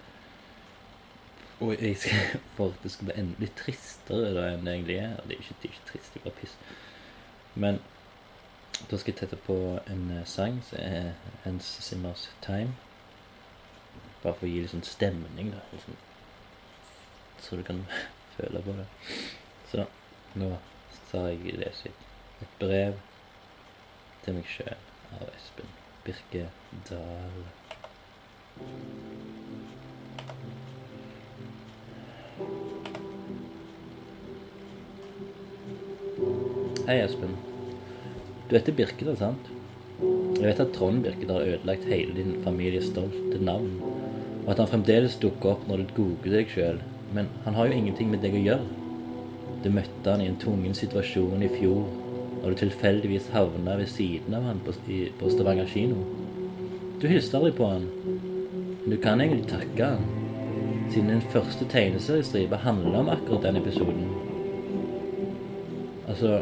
Og 1.60 1.72
jeg 1.82 1.98
skal, 1.98 2.39
for 2.56 2.74
at 2.74 2.84
det 2.84 2.91
skal 2.91 3.10
bli 3.10 3.15
enda 3.22 3.39
litt 3.39 3.56
tristere 3.56 4.34
da 4.36 4.50
enn 4.52 4.65
det 4.68 4.74
egentlig 4.74 4.98
er. 5.00 5.13
Det 5.24 5.38
er 5.38 5.44
ikke, 5.44 5.60
det 5.62 5.70
er 5.70 5.74
ikke 5.74 5.91
trist, 5.91 6.13
det 6.13 6.20
er 6.20 6.26
bare 6.26 6.39
piss. 6.41 6.56
Men 7.56 7.80
da 8.89 9.00
skal 9.00 9.13
jeg 9.13 9.20
tette 9.22 9.39
på 9.46 9.56
en 9.88 10.04
eh, 10.12 10.26
sang 10.28 10.60
som 10.68 10.82
er 10.82 11.13
Hans 11.46 11.70
Simmers 11.86 12.28
Time. 12.44 12.76
Bare 14.24 14.36
for 14.36 14.48
å 14.48 14.52
gi 14.52 14.60
litt 14.65 14.74
sånn 14.74 14.84
stemning, 14.84 15.54
da. 15.56 15.63
Liksom, 15.72 15.96
så 17.48 17.62
du 17.62 17.63
kan 17.68 17.86
føle 18.36 18.63
på 18.68 18.76
det. 18.82 18.89
Så 19.72 19.88
nå 20.36 20.52
skal 21.00 21.32
jeg 21.32 21.60
lese 21.62 21.94
et 22.44 22.60
brev 22.60 23.00
til 24.26 24.36
meg 24.36 24.50
sjøl 24.52 24.76
av 25.15 25.30
Espen 25.32 25.72
Birke 26.04 26.50
Dahl. 26.89 27.46
Hei, 36.86 37.00
Espen. 37.02 37.32
Du 38.48 38.56
heter 38.56 38.76
Birkedal, 38.78 39.15
sant? 39.18 39.48
Jeg 40.00 40.44
vet 40.46 40.60
at 40.62 40.74
Trond 40.76 41.02
Birkedal 41.04 41.39
har 41.39 41.48
ødelagt 41.56 41.88
hele 41.89 42.13
din 42.13 42.36
families 42.44 42.91
stolte 42.91 43.39
navn, 43.41 43.80
og 44.44 44.52
at 44.54 44.62
han 44.62 44.70
fremdeles 44.70 45.15
dukker 45.24 45.56
opp 45.56 45.63
når 45.68 45.82
du 45.82 45.94
googler 45.98 46.38
deg 46.38 46.54
sjøl, 46.54 46.78
men 47.18 47.32
han 47.44 47.58
har 47.58 47.68
jo 47.68 47.80
ingenting 47.80 48.12
med 48.13 48.22
deg 48.22 48.38
å 48.38 48.44
gjøre. 48.44 48.68
Du 49.63 49.72
møtte 49.74 50.13
han 50.13 50.22
i 50.22 50.30
en 50.30 50.38
tvungen 50.38 50.78
situasjon 50.78 51.44
i 51.44 51.50
fjor, 51.56 51.89
når 52.44 52.54
du 52.54 52.62
tilfeldigvis 52.62 53.32
havna 53.34 53.80
ved 53.82 53.89
siden 53.89 54.38
av 54.38 54.46
han 54.46 54.62
på, 54.62 54.78
på 55.20 55.34
Stavanger 55.34 55.68
kino. 55.74 56.06
Du 57.02 57.10
hilste 57.10 57.41
aldri 57.41 57.56
på 57.58 57.72
han, 57.74 57.89
du 58.86 58.98
kan 59.02 59.21
egentlig 59.21 59.48
takke 59.50 59.86
han, 59.86 60.04
siden 60.93 61.10
den 61.10 61.21
første 61.34 61.65
tegneseriestripa 61.65 62.60
handler 62.62 63.00
om 63.00 63.10
akkurat 63.10 63.48
den 63.48 63.58
episoden. 63.58 64.06
Altså 66.08 66.41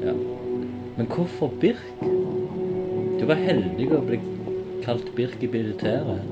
Ja. 0.00 0.12
Men 0.96 1.06
hvorfor 1.06 1.52
Birk? 1.60 1.84
Du 3.20 3.26
var 3.26 3.34
heldig 3.34 3.90
å 3.92 4.00
bli 4.00 4.20
kalt 4.84 5.14
Birk 5.16 5.42
i 5.42 5.46
militæret. 5.46 6.24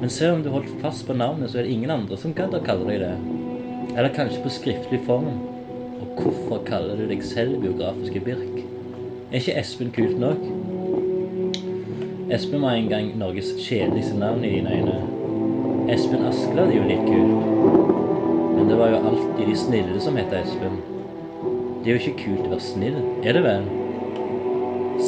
Men 0.00 0.10
se 0.10 0.30
om 0.30 0.42
du 0.42 0.50
holdt 0.50 0.74
fast 0.82 1.06
på 1.06 1.14
navnet, 1.14 1.50
så 1.50 1.58
er 1.58 1.62
det 1.62 1.70
ingen 1.70 1.90
andre 1.90 2.16
som 2.16 2.34
gadd 2.34 2.54
å 2.54 2.64
kalle 2.66 2.88
deg 2.90 3.00
det. 3.00 3.14
Eller 3.94 4.10
kanskje 4.14 4.42
på 4.42 4.50
skriftlig 4.50 5.00
form. 5.06 5.30
Og 6.02 6.18
hvorfor 6.18 6.64
kaller 6.66 6.98
du 6.98 7.06
deg 7.08 7.22
selv 7.22 7.62
biografiske 7.62 8.20
Birk? 8.20 8.64
Er 9.30 9.38
ikke 9.38 9.58
Espen 9.60 9.94
kult 9.94 10.18
nok? 10.18 10.42
Espen 12.34 12.62
var 12.62 12.70
en 12.74 12.88
gang 12.88 13.12
Norges 13.18 13.52
kjedeligste 13.62 14.16
navn 14.18 14.44
i 14.44 14.48
dine 14.56 14.70
øyne. 14.74 14.94
Espen 15.94 16.24
Askeladd 16.26 16.72
er 16.72 16.80
jo 16.80 16.86
litt 16.88 17.04
kult. 17.06 17.44
Men 18.56 18.70
det 18.70 18.78
var 18.80 18.90
jo 18.90 19.02
alltid 19.10 19.42
de 19.46 19.54
snille 19.60 20.00
som 20.02 20.16
het 20.18 20.32
Espen. 20.34 20.80
Det 21.84 21.92
er 21.92 21.92
jo 21.92 22.00
ikke 22.00 22.24
kult 22.24 22.48
å 22.48 22.50
være 22.56 22.64
snill, 22.64 22.96
er 23.22 23.36
det 23.38 23.42
vel? 23.44 23.68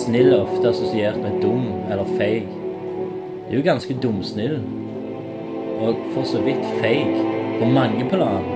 Snill 0.04 0.30
er 0.36 0.44
ofte 0.44 0.70
assosiert 0.70 1.18
med 1.24 1.40
dum 1.42 1.64
eller 1.90 2.12
feig. 2.14 2.46
Det 3.48 3.50
er 3.50 3.58
jo 3.58 3.64
ganske 3.72 3.96
dumsnill. 4.04 4.60
Og 5.80 5.98
for 6.12 6.30
så 6.30 6.44
vidt 6.46 6.62
feig 6.78 7.10
på 7.58 7.72
mange 7.72 8.06
plan. 8.12 8.46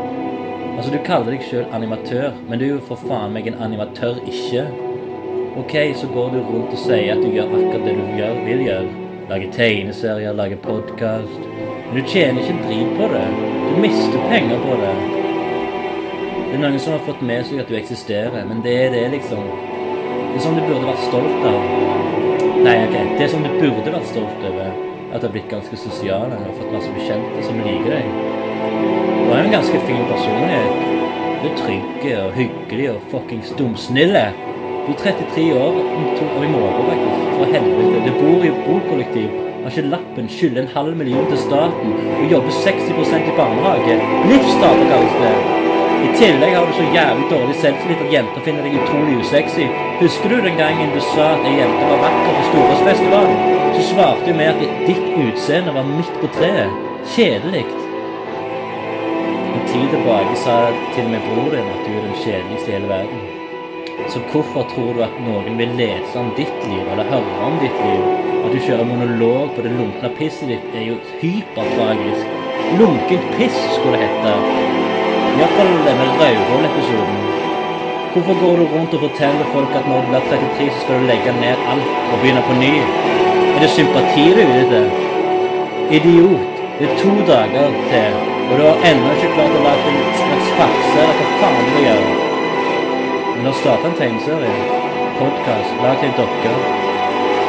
Altså, 0.76 0.92
du 0.94 1.00
kaller 1.08 1.34
deg 1.34 1.42
sjøl 1.48 1.66
animatør, 1.74 2.38
men 2.46 2.62
du 2.62 2.68
er 2.68 2.76
jo 2.76 2.86
for 2.86 3.02
faen 3.02 3.34
meg 3.34 3.50
en 3.50 3.58
animatør 3.66 4.22
ikke. 4.30 4.68
Ok, 5.56 5.92
så 5.94 6.06
går 6.06 6.30
du 6.30 6.38
rundt 6.38 6.70
og 6.70 6.78
sier 6.78 7.16
at 7.16 7.22
du 7.24 7.32
gjør 7.34 7.48
akkurat 7.56 7.86
det 7.86 7.94
du 7.98 8.10
gjør, 8.14 8.36
vil 8.46 8.60
gjøre. 8.62 9.06
Lage 9.30 9.48
tegneserier, 9.52 10.34
lage 10.34 10.58
podkast. 10.62 11.40
Men 11.88 11.96
du 11.96 12.06
tjener 12.06 12.38
ikke 12.38 12.52
en 12.54 12.60
drit 12.68 12.92
på 12.98 13.08
det. 13.10 13.24
Du 13.66 13.80
mister 13.82 14.28
penger 14.30 14.60
på 14.62 14.76
det. 14.78 14.92
Det 16.44 16.54
er 16.54 16.62
noen 16.62 16.78
som 16.82 16.94
har 16.94 17.02
fått 17.06 17.24
med 17.26 17.42
seg 17.48 17.62
at 17.62 17.70
du 17.70 17.74
eksisterer, 17.78 18.44
men 18.46 18.62
det 18.62 18.76
er 18.84 18.94
det, 18.94 19.02
liksom. 19.16 19.42
Det 19.42 20.38
er 20.38 20.44
sånn 20.44 20.60
du 20.60 20.62
burde 20.68 20.86
vært 20.86 21.02
stolt 21.08 21.48
av. 21.50 21.58
Nei, 22.60 22.76
ok, 22.84 22.94
det 23.18 23.26
er 23.26 23.32
sånn 23.34 23.48
du 23.48 23.50
burde 23.56 23.94
vært 23.96 24.10
stolt 24.12 24.46
over. 24.52 24.70
At 25.10 25.18
du 25.18 25.26
har 25.26 25.34
blitt 25.34 25.50
ganske 25.50 25.80
sosial 25.82 26.30
og 26.36 26.52
fått 26.60 26.76
masse 26.76 26.92
bekjente 26.94 27.42
som 27.48 27.58
liker 27.64 27.96
deg. 27.96 28.14
Du 29.24 29.34
har 29.34 29.42
en 29.42 29.56
ganske 29.56 29.82
fin 29.88 30.06
personlighet. 30.12 30.86
Du 31.40 31.50
er 31.50 31.58
trygg 31.58 32.08
og 32.20 32.38
hyggelig 32.38 32.88
og 32.94 33.10
fuckings 33.10 33.50
dumsnille. 33.58 34.28
Du 34.90 34.94
er 34.94 35.02
33 35.02 35.42
år 35.54 35.74
år 36.38 36.44
i 36.44 36.50
morgen, 36.56 36.86
faktisk. 36.90 37.18
For 37.38 37.46
helvete. 37.54 37.98
Du 38.06 38.12
bor 38.20 38.40
i 38.48 38.50
bokollektiv. 38.66 39.28
Har 39.62 39.70
ikke 39.70 39.92
lappen, 39.94 40.28
skylder 40.36 40.62
en 40.62 40.72
halv 40.76 40.96
million 41.00 41.26
til 41.30 41.38
staten 41.38 41.92
og 42.20 42.24
jobber 42.32 42.52
60% 42.64 43.28
i 43.30 43.36
barnehage. 43.38 43.94
Livstaper 44.30 44.86
kalles 44.92 45.14
det. 45.22 45.32
I 46.06 46.10
tillegg 46.20 46.56
har 46.56 46.66
du 46.66 46.74
så 46.80 46.86
jævlig 46.98 47.30
dårlig 47.34 47.56
selvtillit 47.62 48.04
at 48.04 48.12
jenter 48.16 48.44
finner 48.46 48.66
deg 48.66 48.78
utrolig 48.82 49.16
usexy. 49.22 49.66
Husker 50.02 50.28
du 50.32 50.36
den 50.48 50.58
gangen 50.62 50.94
du 50.96 51.00
sa 51.12 51.26
at 51.36 51.48
ei 51.48 51.56
jente 51.60 51.90
var 51.90 52.04
vakker 52.06 52.36
på 52.38 52.46
Storåsfestivalen? 52.50 53.42
Så 53.76 53.88
svarte 53.92 54.26
du 54.26 54.32
med 54.40 54.48
at 54.54 54.86
ditt 54.90 55.06
utseende 55.24 55.76
var 55.78 55.90
midt 55.96 56.16
på 56.22 56.32
treet. 56.38 56.78
Kjedelig. 57.14 57.66
En 59.54 59.68
tid 59.70 59.86
tilbake 59.94 60.40
sa 60.46 60.62
til 60.96 61.04
og 61.04 61.12
med 61.14 61.28
bror 61.28 61.52
din 61.54 61.76
at 61.76 61.84
du 61.84 61.92
er 61.92 62.08
den 62.08 62.24
kjedeligste 62.24 62.72
i 62.72 62.74
hele 62.80 62.90
verden. 62.96 63.39
Så 64.08 64.22
hvorfor 64.32 64.64
tror 64.72 64.94
du 64.96 65.02
at 65.04 65.16
noen 65.22 65.58
vil 65.60 65.74
lese 65.78 66.18
om 66.18 66.30
ditt 66.38 66.56
liv, 66.66 66.84
eller 66.92 67.10
høre 67.12 67.40
om 67.46 67.58
ditt 67.62 67.76
liv? 67.84 68.06
At 68.40 68.54
du 68.54 68.58
kjører 68.64 68.88
monolog 68.88 69.52
på 69.56 69.64
det 69.66 69.74
lunkne 69.76 70.10
pisset 70.16 70.48
ditt, 70.48 70.70
er 70.74 70.86
jo 70.88 70.96
hypertragisk. 71.20 72.38
Lunkent 72.80 73.26
piss, 73.36 73.58
skulle 73.76 74.00
det 74.00 74.08
hete. 74.08 74.32
Iallfall 75.40 75.74
denne 75.86 76.06
Rauvoll-episoden. 76.20 77.20
Hvorfor 78.12 78.40
går 78.40 78.56
du 78.58 78.64
rundt 78.72 78.94
og 78.96 79.04
forteller 79.06 79.52
folk 79.54 79.76
at 79.78 79.86
når 79.90 80.00
du 80.06 80.08
blir 80.10 80.24
33, 80.30 80.70
så 80.70 80.80
skal 80.84 81.02
du 81.02 81.06
legge 81.10 81.34
ned 81.42 81.68
alt 81.72 81.92
og 82.12 82.16
begynne 82.22 82.42
på 82.48 82.56
ny? 82.58 82.72
Er 83.54 83.60
det 83.62 83.70
sympati 83.76 84.24
du 84.34 84.40
er 84.42 84.50
ute 84.50 84.62
etter? 84.64 84.90
Idiot. 85.98 86.58
Det 86.80 86.88
er 86.88 86.98
to 87.02 87.12
dager 87.28 87.76
til, 87.92 88.18
og 88.48 88.56
du 88.58 88.62
har 88.64 88.88
ennå 88.90 89.12
ikke 89.18 89.34
klart 89.36 89.60
å 89.60 89.62
lage 89.68 89.92
en 89.92 90.02
slags 90.24 90.50
farse 90.56 91.04
eller 91.04 91.20
hva 91.20 91.30
faen 91.44 91.62
du 91.68 91.72
vil 91.76 91.88
gjøre. 91.90 92.19
Men 93.40 93.48
å 93.48 93.56
starte 93.56 93.88
en 93.88 93.94
tegneserie, 93.96 94.64
podkast, 95.16 95.76
lag 95.80 95.94
til 96.02 96.10
dokke, 96.12 96.50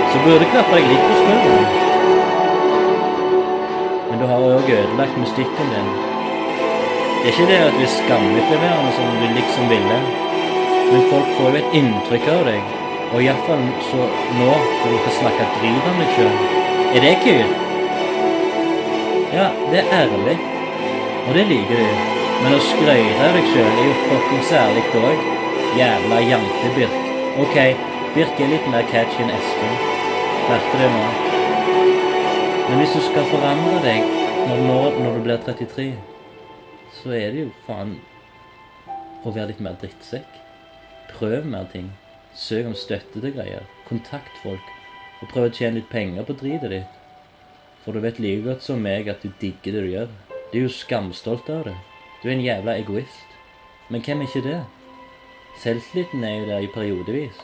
så 0.08 0.20
burde 0.24 0.46
du 0.48 0.54
jeg 0.56 0.86
litt 0.88 1.02
på 1.04 1.16
skulderen. 1.18 1.66
Men 4.08 4.22
du 4.22 4.24
har 4.30 4.46
òg 4.54 4.70
ødelagt 4.72 5.18
mystikken 5.20 5.74
din. 5.74 5.90
Det 7.18 7.26
er 7.26 7.34
ikke 7.34 7.48
det 7.50 7.58
at 7.66 7.76
du 7.76 7.84
er 7.84 7.92
skamutleverende 7.92 8.94
som 8.96 9.18
du 9.20 9.26
liksom 9.36 9.68
ville, 9.74 9.98
men 10.94 11.04
folk 11.10 11.34
får 11.42 11.50
jo 11.50 11.60
et 11.60 11.76
inntrykk 11.82 12.30
av 12.38 12.48
deg, 12.48 12.72
og 13.10 13.26
iallfall 13.26 13.68
så 13.90 14.08
nå 14.38 14.48
når 14.48 14.88
du 14.88 14.98
skal 15.02 15.18
snakke 15.18 15.50
drit 15.58 15.92
om 15.92 16.02
deg 16.06 16.16
sjøl. 16.16 16.40
Er 16.94 17.06
det 17.10 17.14
kult? 17.26 17.68
Ja, 19.36 19.52
det 19.76 19.84
er 19.84 19.94
ærlig. 20.06 20.40
Og 21.28 21.36
det 21.36 21.46
liker 21.52 21.84
du. 21.84 22.10
Men 22.46 22.56
å 22.56 22.64
skryte 22.72 23.28
av 23.28 23.36
deg 23.42 23.52
sjøl 23.52 23.70
er 23.76 23.86
jo 23.92 24.02
fuckings 24.08 24.56
ærlig 24.64 24.88
òg. 25.04 25.30
Jævla 25.78 26.18
jante-Birk. 26.20 26.96
OK, 27.40 27.58
Birk 28.16 28.40
er 28.44 28.50
litt 28.52 28.66
mer 28.68 28.84
catchy 28.92 29.22
enn 29.24 29.30
Espen. 29.32 29.78
Lærte 30.50 30.80
det 30.82 30.90
nå? 30.92 31.04
Men 32.66 32.82
hvis 32.82 32.96
du 32.98 33.00
skal 33.06 33.30
forandre 33.32 33.78
deg 33.86 34.04
når, 34.50 34.64
når, 34.68 34.98
når 35.00 35.16
du 35.16 35.22
blir 35.24 35.40
33, 35.46 35.86
så 36.98 37.14
er 37.16 37.32
det 37.32 37.46
jo 37.46 37.54
faen 37.64 37.94
å 39.24 39.32
være 39.32 39.54
litt 39.54 39.62
mer 39.64 39.78
drittsekk. 39.80 40.42
Prøv 41.14 41.48
mer 41.54 41.72
ting. 41.72 41.88
Søk 42.36 42.68
om 42.74 42.76
støtte 42.76 43.24
til 43.24 43.38
greier. 43.38 43.64
Kontakt 43.88 44.44
folk. 44.44 44.76
Og 45.22 45.32
prøv 45.32 45.48
å 45.48 45.56
tjene 45.56 45.80
litt 45.80 45.90
penger 45.94 46.28
på 46.28 46.36
dritet 46.44 46.76
ditt. 46.76 47.00
For 47.86 47.96
du 47.96 48.04
vet 48.04 48.20
like 48.20 48.44
godt 48.50 48.68
som 48.68 48.84
meg 48.84 49.08
at 49.08 49.24
du 49.24 49.32
digger 49.40 49.80
det 49.80 49.88
du 49.88 49.90
gjør. 49.94 50.12
Du 50.52 50.60
er 50.60 50.68
jo 50.68 50.76
skamstolt 50.82 51.48
av 51.48 51.64
det. 51.72 51.80
Du 52.20 52.28
er 52.28 52.36
en 52.36 52.46
jævla 52.50 52.76
egoist. 52.84 53.40
Men 53.88 54.04
hvem 54.04 54.28
er 54.28 54.28
ikke 54.28 54.46
det? 54.52 54.60
Selvtilliten 55.62 56.24
er 56.24 56.36
jo 56.40 56.46
der 56.46 56.64
i 56.66 56.68
periodevis. 56.74 57.42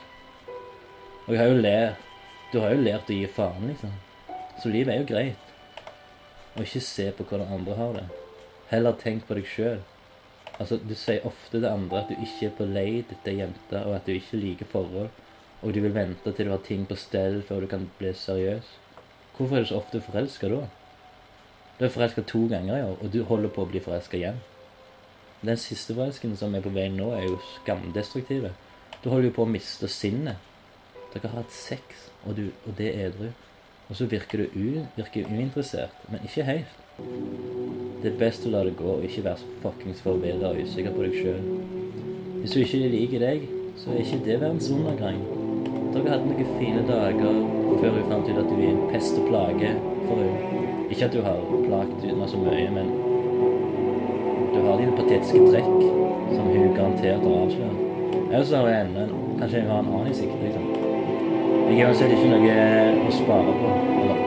Og 1.27 1.33
jeg 1.33 1.39
har 1.39 1.47
jo 1.47 1.57
lært 1.61 1.95
Du 2.53 2.59
har 2.59 2.71
jo 2.71 2.81
lært 2.81 3.09
å 3.11 3.13
gi 3.13 3.27
faen, 3.27 3.67
liksom. 3.67 3.91
Så 4.57 4.71
livet 4.71 4.93
er 4.93 5.01
jo 5.01 5.09
greit. 5.09 5.51
Og 6.55 6.63
ikke 6.63 6.81
se 6.81 7.05
på 7.11 7.25
hvordan 7.27 7.53
andre 7.53 7.75
har 7.75 7.93
det. 7.97 8.05
Heller 8.71 8.95
tenk 9.03 9.27
på 9.27 9.35
deg 9.37 9.45
sjøl. 9.51 9.83
Altså, 10.57 10.79
du 10.81 10.95
sier 10.95 11.27
ofte 11.27 11.59
til 11.59 11.69
andre 11.69 11.99
at 12.01 12.09
du 12.09 12.15
ikke 12.15 12.47
er 12.47 12.57
på 12.57 12.65
leid 12.71 13.13
etter 13.13 13.37
jenter, 13.37 13.83
og 13.83 13.99
at 13.99 14.07
du 14.07 14.15
ikke 14.15 14.41
liker 14.41 14.71
forhold, 14.71 15.11
og 15.61 15.73
du 15.75 15.81
vil 15.83 15.93
vente 15.93 16.31
til 16.31 16.49
du 16.49 16.55
har 16.55 16.65
ting 16.65 16.87
på 16.89 16.97
stell 16.97 17.43
før 17.45 17.67
du 17.67 17.69
kan 17.75 17.89
bli 17.99 18.15
seriøs. 18.17 18.73
Hvorfor 19.37 19.59
er 19.59 19.67
du 19.67 19.69
så 19.69 19.81
ofte 19.83 20.01
forelska 20.01 20.49
da? 20.49 20.65
Du 21.77 21.85
er 21.85 21.93
forelska 21.93 22.25
to 22.25 22.47
ganger 22.49 22.77
i 22.79 22.85
år, 22.87 22.97
og 22.97 23.13
du 23.13 23.23
holder 23.29 23.53
på 23.53 23.67
å 23.67 23.69
bli 23.69 23.83
forelska 23.83 24.17
igjen. 24.17 24.41
Den 25.45 25.57
siste 25.61 25.93
forelskelsen 25.93 26.37
som 26.39 26.55
er 26.57 26.63
på 26.65 26.73
vei 26.73 26.87
nå, 26.89 27.11
er 27.13 27.27
jo 27.27 27.37
skamdestruktive. 27.59 28.55
Du 29.03 29.11
holder 29.11 29.29
jo 29.29 29.35
på 29.35 29.45
å 29.45 29.51
miste 29.51 29.89
sinnet. 29.91 30.41
Dere 31.13 31.29
har 31.29 31.43
hatt 31.43 31.53
sex, 31.53 32.07
og, 32.25 32.35
du, 32.39 32.49
og 32.65 32.73
det 32.79 32.89
er 32.93 33.11
edru. 33.11 33.29
Og 33.87 33.95
så 33.95 34.07
virker 34.09 34.43
du 34.43 34.57
u, 34.57 34.81
virker 34.97 35.29
uinteressert, 35.29 35.93
men 36.11 36.25
ikke 36.25 36.43
helt. 36.47 36.73
Det 38.01 38.09
er 38.11 38.17
best 38.19 38.45
å 38.47 38.51
la 38.51 38.63
det 38.65 38.73
gå 38.79 38.89
og 38.97 39.05
ikke 39.05 39.23
være 39.27 39.41
så 39.43 39.53
fuckings 39.61 40.01
forvirra 40.03 40.51
og 40.51 40.61
usikker 40.65 40.95
på 40.95 41.05
deg 41.05 41.15
sjøl. 41.21 41.47
Hvis 42.41 42.53
du 42.55 42.59
ikke 42.63 42.91
liker 42.93 43.23
deg, 43.23 43.47
så 43.77 43.93
er 43.93 44.01
ikke 44.01 44.23
det 44.25 44.39
verdens 44.41 44.69
undergang. 44.73 45.21
Dere 45.93 46.13
hadde 46.13 46.29
noen 46.33 46.53
fine 46.57 46.83
dager 46.89 47.41
før 47.77 47.95
hun 47.95 48.09
fant 48.09 48.29
ut 48.29 48.41
at 48.41 48.49
du 48.49 48.57
er 48.57 48.71
en 48.73 48.85
pest 48.91 49.17
og 49.21 49.29
plage 49.29 49.73
for 50.07 50.23
henne. 50.23 50.63
Ikke 50.87 51.05
at 51.07 51.13
du 51.13 51.21
har 51.21 51.41
plaget 51.67 52.05
henne 52.07 52.29
så 52.31 52.39
mye, 52.41 52.69
men 52.73 52.91
du 54.57 54.67
har 54.67 54.77
dine 54.81 54.97
patetiske 54.97 55.39
trekk 55.51 55.69
som 56.33 56.49
hun 56.51 56.73
garantert 56.75 57.23
har 57.23 57.37
avslørt. 57.43 57.79
Eller 58.31 58.43
så 58.43 58.55
har 58.61 58.67
jeg 58.73 58.85
enda 58.87 59.01
en- 59.07 59.23
Kanskje 59.39 59.57
jeg 59.61 59.67
har 59.69 59.79
en 59.79 59.89
annen 59.93 60.07
i 60.11 60.13
sikte, 60.17 60.37
liksom. 60.43 60.63
Jeg 61.69 61.79
er 61.79 61.87
uansett 61.87 62.11
ikke 62.11 62.29
noe 62.31 62.53
å 63.07 63.11
spare 63.11 63.51
på. 63.61 63.67
Eller, 64.01 64.17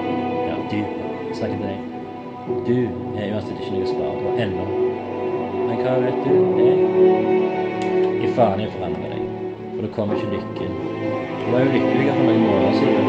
ja, 0.48 0.54
du. 0.70 0.76
Jeg 0.76 1.34
snakker 1.38 1.56
til 1.56 1.66
deg. 1.66 1.78
Du 2.66 2.76
er 3.18 3.32
uansett 3.34 3.58
ikke 3.58 3.72
noe 3.74 3.82
å 3.82 3.90
spare 3.90 4.14
på 4.22 4.28
ennå. 4.44 4.64
Men 5.66 5.76
hva 5.82 5.94
vet 6.04 6.18
du? 6.24 6.32
Jeg 6.60 8.20
Gi 8.20 8.28
faen 8.36 8.60
i 8.60 8.66
å 8.68 8.74
forandre 8.76 9.06
deg. 9.10 9.22
For 9.74 9.82
det 9.82 9.92
kommer 9.96 10.14
ikke 10.14 10.30
lykken. 10.36 10.72
Du 11.40 11.46
var 11.52 11.60
jo 11.64 11.70
lykkelig 11.74 12.12
for 12.14 12.24
noen 12.28 12.42
måneder 12.46 12.74
siden. 12.78 13.04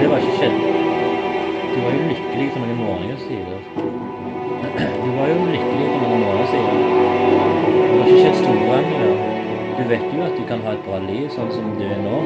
Det 0.00 0.08
var 0.10 0.18
ikke 0.18 0.36
skjedd. 0.38 0.56
Du 1.72 1.78
var 1.84 1.92
jo 1.96 2.02
lykkelig 2.12 2.48
for 2.52 2.60
noen 2.60 2.80
måneder 2.84 3.18
siden. 3.24 3.60
Du 5.06 5.10
var 5.16 5.26
jo 5.30 5.36
lykkelig 5.46 5.55
kan 10.56 10.66
ha 10.66 10.72
et 10.72 10.84
bra 10.86 10.98
liv 11.04 11.26
sånn 11.32 11.50
som 11.52 11.72
du 11.76 11.84
er 11.84 11.98
nå. 12.00 12.18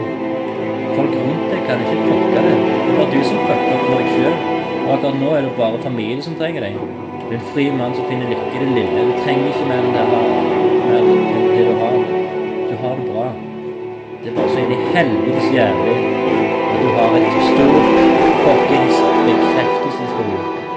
Folk 0.94 1.14
rundt 1.14 1.46
deg 1.50 1.62
kan 1.66 1.80
ikke 1.82 2.04
fucke 2.06 2.42
det. 2.44 2.52
Det 2.62 2.92
er 2.92 2.98
bare 2.98 3.10
du 3.10 3.20
som 3.26 3.40
fucker 3.48 3.72
opp 3.76 3.88
deg 3.90 4.10
sjøl. 4.14 4.36
Og 4.80 4.90
akkurat 4.94 5.18
nå 5.22 5.30
er 5.34 5.46
det 5.46 5.52
bare 5.58 5.80
familie 5.82 6.26
som 6.26 6.36
trenger 6.38 6.66
deg. 6.66 6.76
Du 6.78 7.32
er 7.32 7.38
en 7.38 7.48
fri 7.50 7.66
mann 7.74 7.96
som 7.96 8.06
finner 8.10 8.30
lykke 8.30 8.52
i 8.54 8.62
det 8.62 8.70
lille. 8.76 9.06
Du 9.08 9.18
trenger 9.24 9.50
ikke 9.50 9.66
mer 9.70 9.82
enn 9.82 9.96
det, 9.96 10.04
mer 10.86 11.00
enn 11.00 11.26
det 11.56 11.66
du 11.66 11.74
har. 11.82 11.98
Du 12.70 12.74
har 12.84 12.96
det 13.00 13.08
bra. 13.08 13.26
Det 14.20 14.30
er 14.30 14.38
bare 14.38 14.54
så 14.54 14.62
inn 14.62 14.74
i 14.76 14.80
helvetes 14.94 15.50
jævlig 15.56 15.98
at 16.70 16.80
du 16.84 16.88
har 16.98 17.18
et 17.18 17.38
stort 17.50 17.92
fuckings 18.44 19.04
bekreftelsesbehov. 19.26 20.69